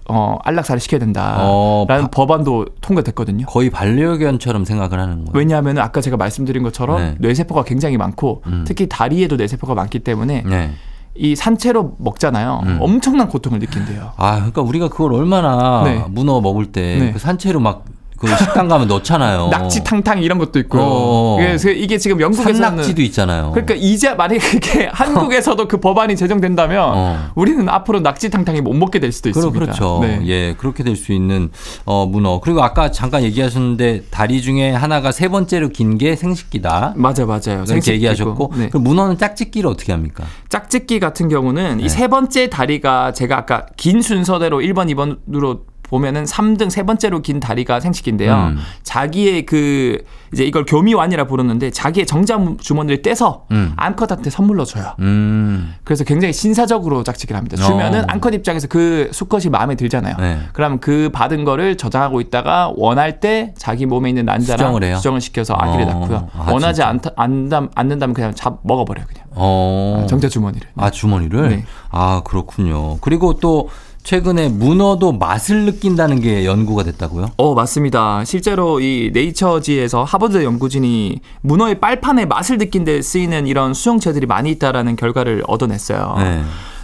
어, 0.10 0.38
안락사를 0.44 0.80
시켜야 0.80 1.00
된다라는 1.00 1.40
어, 1.46 1.86
바- 1.88 2.08
법안도 2.08 2.66
통과됐거든요. 2.82 3.46
거의 3.46 3.70
반려견처럼 3.70 4.66
생각을 4.66 5.00
하는 5.00 5.26
거예요. 5.26 5.32
왜냐하면 5.34 5.78
아까 5.78 6.02
제가 6.02 6.18
말씀드린 6.18 6.64
것처럼 6.64 6.98
네. 7.00 7.16
뇌세포가 7.20 7.64
굉장히 7.64 7.98
많고 7.98 8.42
음. 8.48 8.64
특히 8.68 8.88
다리에도 8.90 9.36
뇌세포가 9.36 9.74
많기 9.74 10.00
때문에 10.00 10.44
네. 10.46 10.72
이 11.16 11.36
산채로 11.36 11.96
먹잖아요. 12.00 12.62
음. 12.66 12.78
엄청난 12.82 13.28
고통을 13.28 13.60
느낀대요. 13.60 14.12
아, 14.18 14.36
그러니까 14.36 14.62
우리가 14.62 14.90
그걸 14.90 15.14
얼마나 15.14 15.84
네. 15.84 16.04
문어 16.10 16.42
먹을 16.42 16.68
때 16.72 16.98
네. 17.00 17.12
그 17.12 17.20
산채로 17.20 17.60
막 17.60 17.86
그 18.22 18.38
식당 18.38 18.68
가면 18.68 18.88
넣잖아요. 18.88 19.48
낙지 19.50 19.84
탕탕 19.84 20.22
이런 20.22 20.38
것도 20.38 20.60
있고요. 20.60 20.82
어. 20.84 21.38
그래서 21.40 21.70
이게 21.72 21.98
지금 21.98 22.22
영국에서는 22.22 22.54
산낙지도 22.60 23.02
있잖아요. 23.02 23.50
그러니까 23.52 23.74
이제 23.76 24.14
만약에 24.14 24.40
그게 24.40 24.86
한국에서도 24.94 25.68
그 25.68 25.78
법안이 25.78 26.16
제정된다면 26.16 26.92
어. 26.96 27.30
우리는 27.36 27.68
앞으로 27.68 28.00
낙지 28.00 28.30
탕탕이 28.30 28.62
못 28.62 28.74
먹게 28.74 29.00
될 29.00 29.12
수도 29.12 29.30
있습니다. 29.30 29.52
그렇죠. 29.60 30.00
네. 30.02 30.22
예, 30.28 30.54
그렇게 30.58 30.84
될 30.84 30.96
수 30.96 31.14
있는 31.14 31.50
어, 31.86 32.06
문어. 32.06 32.40
그리고 32.42 32.62
아까 32.62 32.92
잠깐 32.92 33.24
얘기하셨는데 33.24 34.04
다리 34.12 34.42
중에 34.42 34.72
하나가 34.72 35.12
세 35.12 35.28
번째로 35.28 35.70
긴 35.70 35.98
게 35.98 36.16
생식기다. 36.16 36.94
맞아 36.96 37.26
맞아요. 37.26 37.66
이렇게. 37.68 37.94
얘기하셨고 37.94 38.54
네. 38.56 38.70
그럼 38.70 38.84
문어는 38.84 39.18
짝짓기를 39.18 39.70
어떻게 39.70 39.92
합니까? 39.92 40.24
짝짓기 40.50 41.00
같은 41.00 41.28
경우는 41.28 41.78
네. 41.78 41.84
이세 41.86 42.08
번째 42.08 42.50
다리가 42.50 43.14
제가 43.14 43.38
아까 43.38 43.66
긴 43.78 44.02
순서대로 44.02 44.60
1번, 44.60 44.94
2번으로 44.94 45.62
보면은 45.92 46.24
3등 46.24 46.70
세 46.70 46.84
번째로 46.84 47.22
긴 47.22 47.42
다리가 47.42 47.82
생식기인데요. 47.82 48.34
음. 48.34 48.58
자기의 48.84 49.46
그 49.46 50.02
이제 50.34 50.46
이걸 50.46 50.64
교미완이라 50.66 51.28
부르는데 51.28 51.70
자기의 51.70 52.06
정자 52.06 52.40
주머니를 52.62 53.02
떼서 53.02 53.46
음. 53.52 53.74
암컷한테 53.76 54.30
선물로 54.30 54.64
줘요. 54.64 54.94
음. 55.00 55.76
그래서 55.84 56.06
굉장히 56.06 56.32
신사적으로 56.34 57.04
짝짓기를 57.04 57.38
합니다. 57.38 57.58
주면은 57.58 58.04
어. 58.04 58.06
암컷 58.08 58.34
입장에서 58.34 58.70
그 58.70 59.10
수컷이 59.12 59.50
마음에 59.52 59.76
들잖아요. 59.76 60.16
네. 60.18 60.40
그럼 60.54 60.80
그 60.80 61.10
받은 61.12 61.44
거를 61.44 61.76
저장하고 61.76 62.22
있다가 62.22 62.72
원할 62.78 63.20
때 63.20 63.54
자기 63.58 63.86
몸에 63.86 64.08
있는 64.08 64.24
난자랑 64.26 64.58
수정을 64.58 64.84
해요? 64.86 65.20
시켜서 65.20 65.56
아기를 65.56 65.84
어. 65.84 65.88
낳고요. 65.90 66.30
아, 66.38 66.52
원하지? 66.54 66.84
않다, 66.84 67.10
않다, 67.18 67.68
않는다면 67.76 68.14
그냥 68.14 68.34
잡 68.34 68.62
먹어버려요. 68.64 69.06
그냥 69.08 69.26
어. 69.32 70.06
정자 70.08 70.30
주머니를. 70.30 70.70
아, 70.78 70.90
주머니를? 70.90 71.50
네. 71.50 71.66
아, 71.90 72.22
그렇군요. 72.24 72.98
그리고 73.00 73.34
또 73.34 73.70
최근에 74.04 74.50
문어도 74.50 75.14
맛을 75.14 75.66
느낀다는 75.66 76.22
게 76.22 76.46
연구가 76.46 76.84
됐다고요? 76.84 77.28
어, 77.38 77.54
맞습니다. 77.54 78.26
실제로 78.26 78.80
이 78.80 79.12
네이처지에서 79.14 80.04
하버드 80.04 80.44
연구진이 80.44 81.20
문어의 81.42 81.80
빨판의 81.80 82.28
맛을 82.28 82.58
느낀 82.58 82.84
데 82.84 83.02
쓰이는 83.02 83.46
이런 83.48 83.74
수용체들이 83.74 84.26
많이 84.26 84.50
있다라는 84.52 84.96
결과를 84.96 85.44
얻어냈어요. 85.48 86.16
네. 86.18 86.42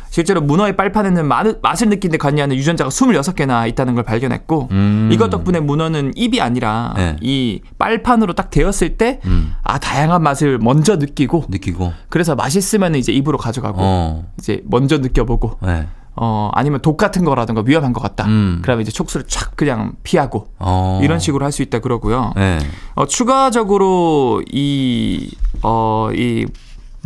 실제로 0.09 0.41
문어의 0.41 0.76
빨판에는 0.78 1.28
마- 1.28 1.43
맛을 1.61 1.89
느낀 1.89 2.11
데 2.11 2.18
관여하는 2.18 2.55
유전자가 2.55 2.89
26개나 2.89 3.68
있다는 3.68 3.93
걸 3.93 4.03
발견했고 4.03 4.70
음. 4.72 5.09
이것 5.11 5.30
덕분에 5.30 5.59
문어는 5.59 6.13
입이 6.15 6.39
아니라 6.39 6.93
네. 6.95 7.15
이 7.22 7.61
빨판으로 7.78 8.34
딱 8.34 8.49
되었을 8.49 8.97
때 8.97 9.20
음. 9.26 9.53
아, 9.63 9.78
다양한 9.80 10.24
맛을 10.24 10.59
먼저 10.59 10.95
느끼고 10.95 11.45
느끼고. 11.49 11.93
그래서 12.09 12.36
맛있으면 12.36 12.95
이제 12.95 13.11
입으로 13.11 13.38
가져가고 13.38 13.78
어. 13.80 14.26
이제 14.39 14.61
먼저 14.65 14.97
느껴보고 14.99 15.57
네. 15.63 15.88
어 16.20 16.49
아니면 16.53 16.82
독 16.82 16.97
같은 16.97 17.24
거라든가 17.24 17.63
위험한 17.65 17.93
것 17.93 18.01
같다. 18.01 18.26
음. 18.26 18.59
그러면 18.63 18.82
이제 18.82 18.91
촉수를 18.91 19.26
촥 19.28 19.55
그냥 19.55 19.93
피하고 20.03 20.47
어. 20.59 20.99
이런 21.03 21.20
식으로 21.20 21.45
할 21.45 21.51
수 21.51 21.61
있다 21.61 21.80
그러고요. 21.80 22.34
네. 22.36 22.59
어, 22.95 23.05
추가적으로 23.05 24.43
이, 24.51 25.32
어, 25.63 26.09
이 26.13 26.45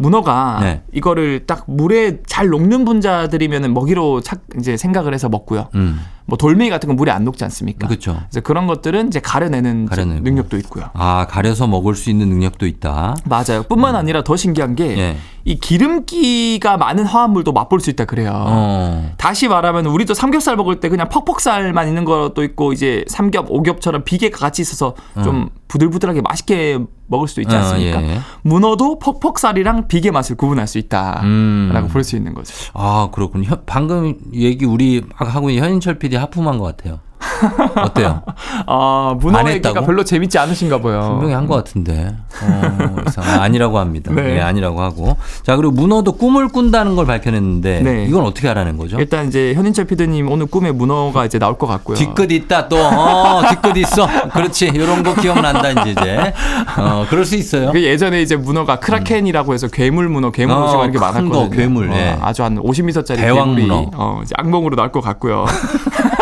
문어가 0.01 0.59
네. 0.61 0.81
이거를 0.91 1.45
딱 1.45 1.63
물에 1.67 2.19
잘 2.27 2.49
녹는 2.49 2.85
분자들이면 2.85 3.73
먹이로 3.73 4.21
착 4.21 4.41
이제 4.59 4.77
생각을 4.77 5.13
해서 5.13 5.29
먹고요. 5.29 5.69
음. 5.75 5.99
뭐 6.25 6.37
돌멩이 6.37 6.69
같은 6.69 6.87
건 6.87 6.95
물에 6.95 7.11
안 7.11 7.25
녹지 7.25 7.43
않습니까? 7.43 7.87
그렇죠. 7.87 8.17
그래서 8.29 8.41
그런 8.41 8.65
것들은 8.67 9.07
이제 9.07 9.19
가려내는 9.19 9.85
가려내고. 9.85 10.21
능력도 10.21 10.57
있고요. 10.59 10.85
아, 10.93 11.27
가려서 11.27 11.67
먹을 11.67 11.95
수 11.95 12.09
있는 12.09 12.29
능력도 12.29 12.67
있다. 12.67 13.15
맞아요. 13.25 13.63
뿐만 13.63 13.95
아니라 13.95 14.23
더 14.23 14.37
신기한 14.37 14.75
게이 14.75 14.97
예. 14.97 15.17
기름기가 15.55 16.77
많은 16.77 17.05
화합물도 17.05 17.51
맛볼 17.51 17.81
수 17.81 17.89
있다 17.89 18.05
그래요. 18.05 18.31
어. 18.33 19.11
다시 19.17 19.47
말하면 19.47 19.87
우리도 19.87 20.13
삼겹살 20.13 20.55
먹을 20.55 20.79
때 20.79 20.87
그냥 20.89 21.09
퍽퍽살만 21.09 21.87
있는 21.87 22.05
것도 22.05 22.43
있고 22.43 22.71
이제 22.71 23.03
삼겹, 23.07 23.47
오겹처럼 23.49 24.03
비계가 24.03 24.37
같이 24.37 24.61
있어서 24.61 24.95
좀 25.23 25.49
부들부들하게 25.67 26.21
맛있게 26.21 26.79
먹을 27.11 27.27
수도 27.27 27.41
있지 27.41 27.53
어, 27.55 27.59
않습니까? 27.59 28.01
예. 28.01 28.19
문어도 28.41 28.97
퍽퍽살이랑 28.99 29.87
비계 29.87 30.09
맛을 30.11 30.35
구분할 30.37 30.65
수 30.67 30.77
있다라고 30.79 31.25
음. 31.27 31.87
볼수 31.91 32.15
있는 32.15 32.33
거죠. 32.33 32.53
아, 32.73 33.09
그렇군요. 33.11 33.49
현- 33.49 33.61
방금 33.65 34.15
얘기 34.33 34.65
우리 34.65 35.03
하고 35.15 35.49
있는 35.51 35.63
현인철 35.65 35.99
PD 35.99 36.15
하품한 36.15 36.57
것 36.57 36.63
같아요. 36.75 36.99
어때요? 37.75 38.21
아, 38.67 39.09
안 39.11 39.17
문어? 39.19 39.49
얘기가 39.49 39.81
별로 39.81 40.03
재밌지 40.03 40.37
않으신가 40.37 40.81
봐요. 40.81 41.09
분명히 41.13 41.33
한 41.33 41.47
것 41.47 41.55
같은데. 41.55 42.15
어, 42.43 42.95
이상 43.07 43.23
아니라고 43.41 43.77
합니다. 43.79 44.11
네. 44.13 44.21
네. 44.35 44.41
아니라고 44.41 44.81
하고. 44.81 45.17
자, 45.43 45.55
그리고 45.55 45.71
문어도 45.73 46.13
꿈을 46.13 46.47
꾼다는 46.47 46.95
걸 46.95 47.05
밝혀냈는데 47.05 47.81
네. 47.81 48.05
이건 48.05 48.23
어떻게 48.25 48.47
알아낸 48.47 48.77
거죠? 48.77 48.99
일단 48.99 49.27
이제 49.27 49.53
현인철 49.55 49.85
피디님 49.85 50.29
오늘 50.31 50.45
꿈에 50.45 50.71
문어가 50.71 51.25
이제 51.25 51.39
나올 51.39 51.57
것 51.57 51.67
같고요. 51.67 51.97
뒤끝 51.97 52.31
있다 52.31 52.67
또. 52.69 52.77
어, 52.77 53.41
뒤끝 53.49 53.75
있어. 53.77 54.07
그렇지. 54.31 54.67
이런 54.73 55.03
거 55.03 55.13
기억난다 55.15 55.69
이제 55.71 55.91
이제. 55.91 56.33
어, 56.77 57.05
그럴 57.09 57.25
수 57.25 57.35
있어요. 57.35 57.71
그 57.71 57.83
예전에 57.83 58.21
이제 58.21 58.35
문어가 58.35 58.77
크라켄이라고 58.79 59.53
해서 59.53 59.67
괴물 59.67 60.07
문어, 60.09 60.31
괴물 60.31 60.55
어, 60.55 60.65
오징어 60.65 60.83
이렇게 60.83 60.99
큰 60.99 61.01
많았거든요. 61.01 61.31
거, 61.31 61.49
괴물, 61.49 61.89
어, 61.91 61.95
예. 61.95 62.17
아주 62.21 62.43
한 62.43 62.57
50m짜리 62.57 63.17
대왕 63.17 63.55
괴물이 63.55 63.61
문어. 63.67 63.91
어, 63.95 64.21
악몽으로 64.35 64.75
나올 64.75 64.91
것 64.91 65.01
같고요. 65.01 65.45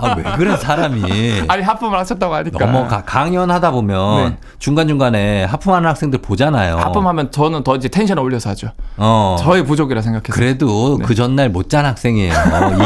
아, 0.00 0.14
왜 0.16 0.22
그래 0.36 0.56
사람이. 0.56 1.02
아니 1.48 1.62
하품을 1.62 1.98
하셨다고 1.98 2.34
하니까. 2.34 2.64
넘어가 2.64 3.02
강연하다 3.04 3.70
보면 3.70 4.30
네. 4.30 4.36
중간 4.58 4.88
중간에 4.88 5.44
하품하는 5.44 5.88
학생들 5.88 6.20
보잖아요. 6.20 6.76
하품하면 6.78 7.30
저는 7.30 7.64
더 7.64 7.76
이제 7.76 7.88
텐션 7.88 8.18
올려서 8.18 8.50
하죠. 8.50 8.68
어. 8.96 9.36
저의 9.40 9.64
부족이라 9.64 10.00
생각해서. 10.02 10.32
그래도 10.32 10.98
그 10.98 11.14
전날 11.14 11.48
못 11.50 11.68
잔 11.68 11.84
학생이에요. 11.84 12.32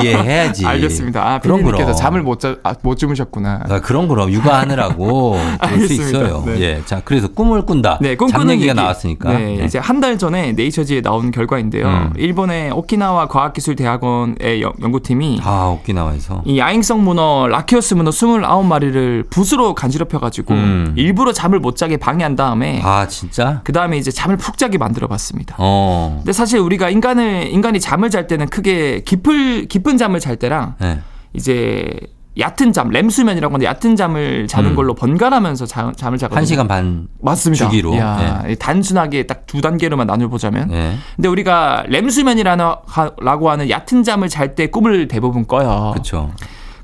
이해해야지. 0.02 0.66
알겠습니다. 0.66 1.22
아, 1.22 1.38
피디님께서 1.38 1.76
그럼. 1.84 1.96
잠을 1.96 2.22
못, 2.22 2.40
자, 2.40 2.56
아, 2.64 2.74
못 2.82 2.96
주무셨구나. 2.96 3.60
아, 3.68 3.80
그럼 3.80 4.08
그럼 4.08 4.30
육아하느라고 4.32 5.38
그럴 5.62 5.86
수. 5.86 5.92
있어요. 5.92 6.42
네. 6.46 6.60
예, 6.60 6.82
자 6.84 7.00
그래서 7.04 7.28
꿈을 7.28 7.62
꾼다. 7.64 7.98
네, 8.00 8.16
잠 8.16 8.26
꿈꾸는 8.26 8.54
얘기가 8.54 8.70
얘기. 8.72 8.74
나왔으니까. 8.80 9.32
네, 9.32 9.56
네. 9.58 9.64
이제 9.64 9.78
한 9.78 10.02
달 10.02 10.18
전에 10.18 10.50
네이처지에 10.52 11.00
나온 11.00 11.30
결과인데요. 11.30 11.86
음. 11.86 12.12
일본의 12.16 12.72
오키나와 12.72 13.28
과학기술대학원의 13.28 14.62
연- 14.62 14.72
연구팀이 14.82 15.40
아 15.44 15.66
오키나와에서. 15.78 16.42
이 16.44 16.58
야행성 16.58 17.01
문어 17.02 17.46
라키오스 17.48 17.94
문어 17.94 18.10
29마리를 18.10 19.28
붓으로 19.30 19.74
간지럽혀가지고 19.74 20.54
음. 20.54 20.92
일부러 20.96 21.32
잠을 21.32 21.58
못 21.60 21.76
자게 21.76 21.96
방해한 21.96 22.36
다음에 22.36 22.80
아 22.84 23.06
진짜? 23.08 23.60
그 23.64 23.72
다음에 23.72 23.98
이제 23.98 24.10
잠을 24.10 24.36
푹 24.36 24.56
자게 24.58 24.78
만들어봤습니다. 24.78 25.56
어. 25.58 26.14
근데 26.18 26.32
사실 26.32 26.58
우리가 26.60 26.90
인간을 26.90 27.48
인간이 27.52 27.80
잠을 27.80 28.10
잘 28.10 28.26
때는 28.26 28.48
크게 28.48 29.02
깊을 29.04 29.66
깊은 29.66 29.98
잠을 29.98 30.20
잘 30.20 30.36
때랑 30.36 30.76
네. 30.80 31.00
이제 31.34 31.90
얕은 32.38 32.72
잠, 32.72 32.88
램수면이라고 32.88 33.52
하는데 33.54 33.66
얕은 33.66 33.94
잠을 33.94 34.46
자는 34.48 34.70
음. 34.70 34.74
걸로 34.76 34.94
번갈아면서 34.94 35.66
자, 35.66 35.92
잠을 35.94 36.16
자거든요. 36.16 36.38
한 36.38 36.46
시간 36.46 36.66
반. 36.66 37.06
맞습니다. 37.20 37.66
주기로. 37.66 37.92
이야, 37.94 38.42
이 38.48 38.56
단순하게 38.56 39.26
딱 39.26 39.42
두 39.46 39.60
단계로만 39.60 40.06
나눠 40.06 40.28
보자면. 40.28 40.68
네. 40.68 40.96
근데 41.14 41.28
우리가 41.28 41.84
램수면이라고 41.88 43.50
하는 43.50 43.68
얕은 43.68 44.02
잠을 44.02 44.30
잘 44.30 44.54
때 44.54 44.68
꿈을 44.68 45.08
대부분 45.08 45.46
꿔요. 45.46 45.90
그렇죠. 45.92 46.30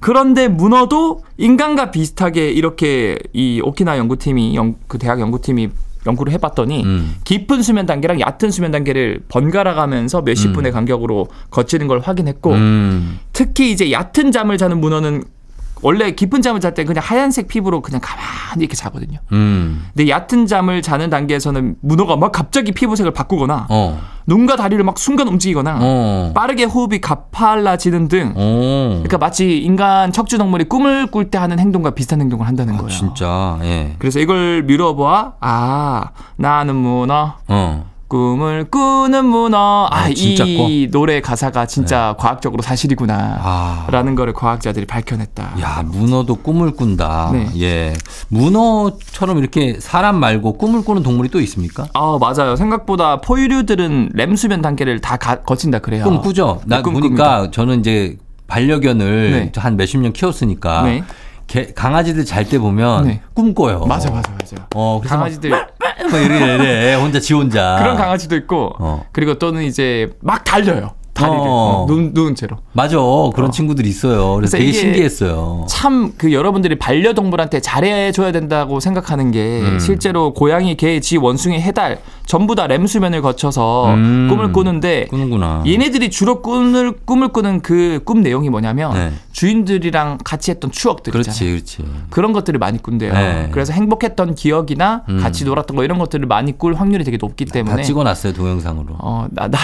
그런데 0.01 0.49
문어도 0.49 1.23
인간과 1.37 1.91
비슷하게 1.91 2.51
이렇게 2.51 3.19
이 3.33 3.61
오키나 3.63 3.99
연구팀이 3.99 4.55
연, 4.57 4.77
그 4.87 4.99
대학 4.99 5.21
연구팀이 5.21 5.69
연구를 6.07 6.33
해봤더니 6.35 6.85
음. 6.85 7.17
깊은 7.25 7.63
수면 7.63 7.87
단계랑 7.87 8.21
얕은 8.21 8.51
수면 8.51 8.71
단계를 8.71 9.21
번갈아 9.29 9.75
가면서 9.75 10.23
몇십 10.23 10.53
분의 10.53 10.73
간격으로 10.73 11.27
거치는 11.51 11.87
걸 11.87 12.01
확인했고 12.01 12.53
음. 12.53 13.19
특히 13.33 13.71
이제 13.71 13.93
얕은 13.93 14.33
잠을 14.33 14.59
자는 14.59 14.81
문어는 14.81 15.25
원래 15.83 16.11
깊은 16.11 16.43
잠을 16.43 16.61
잘 16.61 16.75
때 16.75 16.85
그냥 16.85 17.03
하얀색 17.05 17.49
피부로 17.49 17.81
그냥 17.81 18.01
가만히 18.03 18.61
이렇게 18.65 18.75
자거든요. 18.77 19.19
음. 19.33 19.87
근데 19.95 20.09
얕은 20.11 20.47
잠을 20.47 20.83
자는 20.83 21.11
단계에서는 21.11 21.77
문어가 21.81 22.17
막 22.17 22.31
갑자기 22.33 22.73
피부색을 22.73 23.13
바꾸거나 23.13 23.67
어. 23.71 24.01
눈과 24.27 24.57
다리를 24.57 24.83
막 24.85 24.99
순간 24.99 25.29
움직이거나 25.29 25.79
어. 25.81 26.33
빠르게 26.35 26.65
호흡이 26.65 27.01
가팔라지는 27.01 28.09
등 28.09 28.35
어. 28.37 28.89
그러니까 28.99 29.19
마치 29.19 29.59
인간 29.59 30.13
척추 30.13 30.37
동물이 30.39 30.65
꿈을 30.65 31.07
꿀 31.07 31.31
때 31.31 31.39
하는 31.39 31.59
행동과 31.59 31.91
비슷한 31.93 32.21
행동을 32.21 32.47
한다는 32.47 32.75
아, 32.75 32.79
거예요. 32.79 32.91
진짜. 32.91 33.59
예. 33.63 33.95
그래서 33.99 34.21
이걸 34.21 34.63
미뤄보아 34.65 35.35
아 35.41 36.11
나는 36.37 36.77
문어 36.77 37.37
어. 37.49 37.85
꿈을 38.09 38.65
꾸는 38.71 39.27
문어 39.27 39.87
아, 39.91 40.05
아 40.05 40.15
진짜 40.15 40.45
이 40.47 40.89
노래 40.91 41.21
가사가 41.21 41.67
진짜 41.67 42.15
과학적으로 42.19 42.63
사실이구나 42.63 43.39
아. 43.43 43.87
라는 43.91 44.15
거를 44.15 44.33
과학자들이 44.33 44.87
밝혀냈다. 44.87 45.57
야, 45.61 45.83
문어도 45.87 46.37
꿈을 46.37 46.73
꾼다. 46.73 47.31
네. 47.35 47.49
예. 47.61 47.95
문어처럼 48.29 49.39
이렇게 49.39 49.77
사람 49.79 50.17
말고 50.21 50.55
꿈을 50.57 50.83
꾸는 50.85 51.03
동물이 51.03 51.29
또 51.29 51.39
있습니까? 51.41 51.87
아 51.93 52.17
맞아요. 52.19 52.57
생각보다 52.57 53.21
포유류들은 53.21 54.11
램수면 54.15 54.63
단계를 54.63 55.01
다 55.03 55.17
가- 55.19 55.41
거친다 55.43 55.81
그래요. 55.81 56.05
꿈 56.05 56.21
꾸죠. 56.23 56.63
나 56.65 56.77
네, 56.79 56.83
꿈 56.83 56.95
보니까 56.95 57.37
꿉니다. 57.39 57.51
저는 57.51 57.81
이제 57.81 58.17
반려견을 58.47 59.31
네. 59.33 59.53
한 59.61 59.77
몇십 59.77 60.01
년 60.01 60.15
키웠으니까 60.15 60.83
네. 60.83 61.05
개- 61.47 61.73
강아지들 61.75 62.25
잘 62.25 62.47
때 62.49 62.59
보면 62.59 63.07
네. 63.07 63.21
꿈꿔요. 63.35 63.85
맞아 63.87 64.11
맞아 64.11 64.33
맞아. 64.33 64.57
어, 64.75 64.99
그래서 65.01 65.17
강아지들 65.17 65.51
막 65.51 65.69
뭐 66.11 66.19
이래 66.19 66.95
혼자 66.95 67.21
지 67.21 67.35
혼자. 67.35 67.77
그런 67.79 67.97
강아지도 67.97 68.37
있고 68.37 68.75
어. 68.79 69.05
그리고 69.13 69.35
또는 69.39 69.63
이제 69.65 70.11
막 70.21 70.45
달려요. 70.45 70.91
다리를 71.15 71.37
어. 71.41 71.43
어, 71.45 71.87
누운, 71.89 72.13
누운 72.15 72.37
채로. 72.37 72.59
맞아. 72.75 72.97
그런 73.35 73.51
친구들이 73.51 73.89
있어요. 73.89 74.37
그래서 74.37 74.57
그래서 74.57 74.59
되게 74.59 74.71
신기했어요. 74.73 75.67
참 75.69 76.13
그 76.17 76.33
여러분들이 76.33 76.79
반려동물한테 76.79 77.59
잘해줘야 77.61 78.31
된다고 78.31 78.79
생각하는 78.79 79.33
게 79.33 79.61
음. 79.63 79.79
실제로 79.81 80.33
고양이, 80.33 80.77
개, 80.77 81.01
쥐, 81.01 81.17
원숭이, 81.17 81.61
해달 81.61 81.99
전부 82.25 82.55
다 82.55 82.69
램수면을 82.69 83.21
거쳐서 83.21 83.95
음. 83.95 84.29
꿈을 84.31 84.53
꾸는데 84.53 85.07
꾸는구나. 85.11 85.65
얘네들이 85.67 86.11
주로 86.11 86.41
꿈을 86.41 86.93
꿈을 87.05 87.29
꾸는 87.29 87.63
그 87.63 88.01
꿈 88.05 88.23
내용이 88.23 88.49
뭐냐면 88.49 88.95
네. 88.95 89.11
주인들이랑 89.39 90.19
같이 90.25 90.51
했던 90.51 90.73
추억들 90.73 91.13
그렇지. 91.13 91.63
그런 92.11 92.33
것들을 92.33 92.59
많이 92.59 92.83
꾼대요. 92.83 93.13
네. 93.13 93.49
그래서 93.53 93.73
행복했던 93.73 94.35
기억이나 94.35 95.05
음. 95.09 95.21
같이 95.21 95.45
놀았던 95.45 95.77
거 95.77 95.85
이런 95.85 96.01
것들을 96.01 96.27
많이 96.27 96.59
꿀 96.59 96.75
확률이 96.75 97.05
되게 97.05 97.19
높기 97.19 97.45
다 97.45 97.53
때문에 97.53 97.85
찍어놨어요 97.85 98.33
동영상으로. 98.33 98.97
어, 98.99 99.29
나, 99.31 99.47
나, 99.47 99.59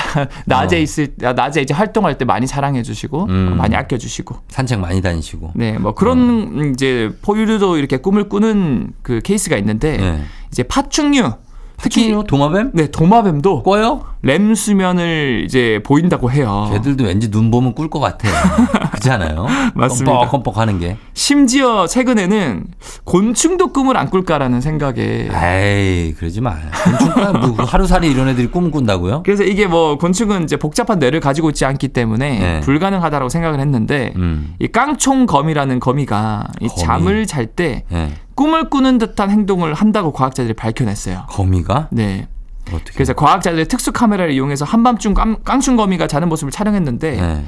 낮에 0.44 0.76
어. 0.76 0.78
있을, 0.78 1.16
때, 1.16 1.32
낮에 1.32 1.60
이제 1.60 1.74
활동할 1.74 2.18
때 2.18 2.24
많이 2.24 2.46
사랑해주시고, 2.46 3.24
음. 3.24 3.56
많이 3.56 3.74
아껴주시고. 3.74 4.36
산책 4.46 4.78
많이 4.78 5.02
다니시고. 5.02 5.50
네, 5.56 5.76
뭐 5.76 5.92
그런 5.92 6.70
이제 6.72 7.12
포유류도 7.22 7.76
이렇게 7.76 7.96
꿈을 7.96 8.28
꾸는 8.28 8.92
그 9.02 9.18
케이스가 9.24 9.56
있는데, 9.56 9.96
네. 9.96 10.22
이제 10.52 10.62
파충류, 10.62 11.32
특히, 11.78 12.12
특히 12.12 12.24
도마뱀? 12.28 12.70
네, 12.74 12.92
도마뱀도 12.92 13.64
꿔요? 13.64 14.13
램수면을 14.24 15.42
이제 15.44 15.80
보인다고 15.84 16.30
해요. 16.30 16.70
걔들도 16.72 17.04
왠지 17.04 17.30
눈 17.30 17.50
보면 17.50 17.74
꿀 17.74 17.88
것 17.90 18.00
같아. 18.00 18.28
그렇지 18.90 19.10
않아요? 19.10 19.46
맞습니다. 19.74 20.12
껌뻑껌뻑 20.18 20.56
하는 20.58 20.78
게. 20.78 20.96
심지어 21.12 21.86
최근에는 21.86 22.64
곤충도 23.04 23.72
꿈을 23.72 23.96
안 23.96 24.08
꿀까라는 24.10 24.60
생각에. 24.60 25.28
에이, 25.32 26.14
그러지 26.14 26.40
마. 26.40 26.56
곤충과 26.84 27.32
뭐 27.34 27.56
하루살이 27.64 28.10
이런 28.10 28.28
애들이 28.28 28.46
꿈 28.48 28.70
꾼다고요? 28.70 29.22
그래서 29.24 29.44
이게 29.44 29.66
뭐 29.66 29.98
곤충은 29.98 30.44
이제 30.44 30.56
복잡한 30.56 30.98
뇌를 30.98 31.20
가지고 31.20 31.50
있지 31.50 31.64
않기 31.64 31.88
때문에 31.88 32.38
네. 32.38 32.60
불가능하다라고 32.60 33.28
생각을 33.28 33.60
했는데, 33.60 34.12
음. 34.16 34.54
이 34.58 34.68
깡총거미라는 34.68 35.80
거미가 35.80 36.48
이 36.60 36.68
거미. 36.68 36.80
잠을 36.82 37.26
잘때 37.26 37.84
예. 37.92 38.12
꿈을 38.34 38.68
꾸는 38.70 38.98
듯한 38.98 39.30
행동을 39.30 39.74
한다고 39.74 40.12
과학자들이 40.12 40.54
밝혀냈어요. 40.54 41.24
거미가? 41.28 41.88
네. 41.92 42.26
어떻게? 42.72 42.92
그래서 42.92 43.12
과학자들이 43.12 43.66
특수 43.66 43.92
카메라를 43.92 44.32
이용해서 44.32 44.64
한밤중 44.64 45.14
깡, 45.14 45.36
깡충거미가 45.44 46.06
자는 46.06 46.28
모습을 46.28 46.50
촬영했는데 46.50 47.18
예. 47.18 47.44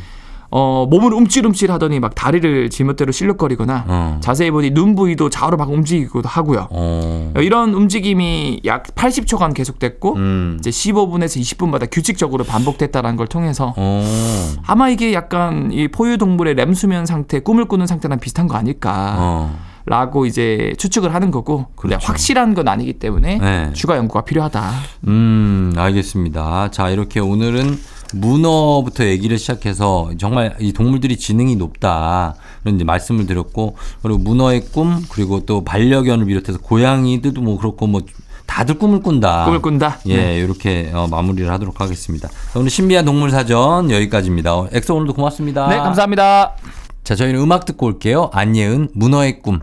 어, 0.50 0.86
몸을 0.88 1.12
움찔움찔 1.12 1.72
하더니 1.72 2.00
막 2.00 2.14
다리를 2.14 2.70
지멋대로 2.70 3.12
실룩거리거나 3.12 3.84
어. 3.88 4.20
자세히 4.22 4.50
보니 4.50 4.70
눈 4.70 4.94
부위도 4.94 5.28
좌우로 5.28 5.56
막 5.56 5.70
움직이기도 5.70 6.22
하고요. 6.24 6.68
어. 6.70 7.32
이런 7.36 7.74
움직임이 7.74 8.60
약 8.64 8.84
80초간 8.94 9.54
계속됐고 9.54 10.14
음. 10.14 10.56
이제 10.60 10.70
15분에서 10.70 11.40
20분마다 11.40 11.88
규칙적으로 11.90 12.44
반복됐다는 12.44 13.16
걸 13.16 13.26
통해서 13.26 13.74
어. 13.76 14.54
아마 14.66 14.88
이게 14.88 15.12
약간 15.12 15.70
이 15.72 15.88
포유동물의 15.88 16.54
램수면 16.54 17.06
상태, 17.06 17.40
꿈을 17.40 17.64
꾸는 17.64 17.86
상태랑 17.86 18.20
비슷한 18.20 18.46
거 18.46 18.56
아닐까. 18.56 19.50
어. 19.86 19.90
라고 19.90 20.26
이제 20.26 20.74
추측을 20.78 21.14
하는 21.14 21.30
거고 21.30 21.66
그렇죠. 21.76 22.04
확실한 22.06 22.54
건 22.54 22.68
아니기 22.68 22.94
때문에 22.94 23.38
네. 23.38 23.70
추가 23.72 23.96
연구가 23.96 24.24
필요하다. 24.24 24.72
음, 25.06 25.72
알겠습니다. 25.76 26.70
자, 26.72 26.90
이렇게 26.90 27.20
오늘은 27.20 27.78
문어부터 28.14 29.04
얘기를 29.04 29.38
시작해서 29.38 30.10
정말 30.18 30.56
이 30.60 30.72
동물들이 30.72 31.16
지능이 31.16 31.56
높다. 31.56 32.34
그런 32.62 32.76
이제 32.76 32.84
말씀을 32.84 33.26
드렸고, 33.26 33.76
그리고 34.02 34.18
문어의 34.18 34.60
꿈, 34.72 35.04
그리고 35.10 35.44
또 35.44 35.64
반려견을 35.64 36.26
비롯해서 36.26 36.58
고양이들도 36.58 37.40
뭐 37.40 37.58
그렇고 37.58 37.86
뭐 37.86 38.02
다들 38.46 38.78
꿈을 38.78 39.00
꾼다. 39.02 39.44
꿈을 39.44 39.60
꾼다. 39.60 39.98
예, 40.06 40.16
네. 40.16 40.38
이렇게 40.38 40.90
어, 40.94 41.08
마무리를 41.08 41.50
하도록 41.50 41.80
하겠습니다. 41.80 42.28
자, 42.28 42.58
오늘 42.58 42.70
신비한 42.70 43.04
동물 43.04 43.30
사전 43.30 43.90
여기까지입니다. 43.90 44.56
어, 44.56 44.68
엑소 44.72 44.94
오늘도 44.94 45.14
고맙습니다. 45.14 45.68
네, 45.68 45.76
감사합니다. 45.76 46.54
자, 47.02 47.14
저희는 47.14 47.40
음악 47.40 47.64
듣고 47.66 47.86
올게요. 47.86 48.30
안예은, 48.32 48.90
문어의 48.94 49.40
꿈. 49.40 49.60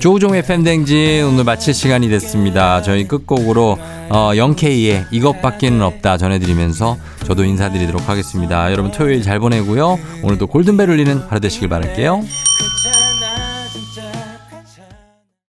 조우종의 0.00 0.42
팬댕진 0.42 1.24
오늘 1.24 1.44
마칠 1.44 1.72
시간이 1.72 2.08
됐습니다. 2.08 2.82
저희 2.82 3.06
끝곡으로 3.06 3.78
어, 4.10 4.30
0K의 4.34 5.06
이것밖에는 5.12 5.80
없다 5.80 6.16
전해드리면서 6.16 6.98
저도 7.24 7.44
인사드리도록 7.44 8.08
하겠습니다. 8.08 8.72
여러분 8.72 8.90
토요일 8.90 9.22
잘 9.22 9.38
보내고요. 9.38 9.98
오늘도 10.24 10.48
골든벨 10.48 10.90
울리는 10.90 11.18
하루 11.28 11.40
되시길 11.40 11.68
바랄게요. 11.68 12.16
괜찮아 12.16 13.05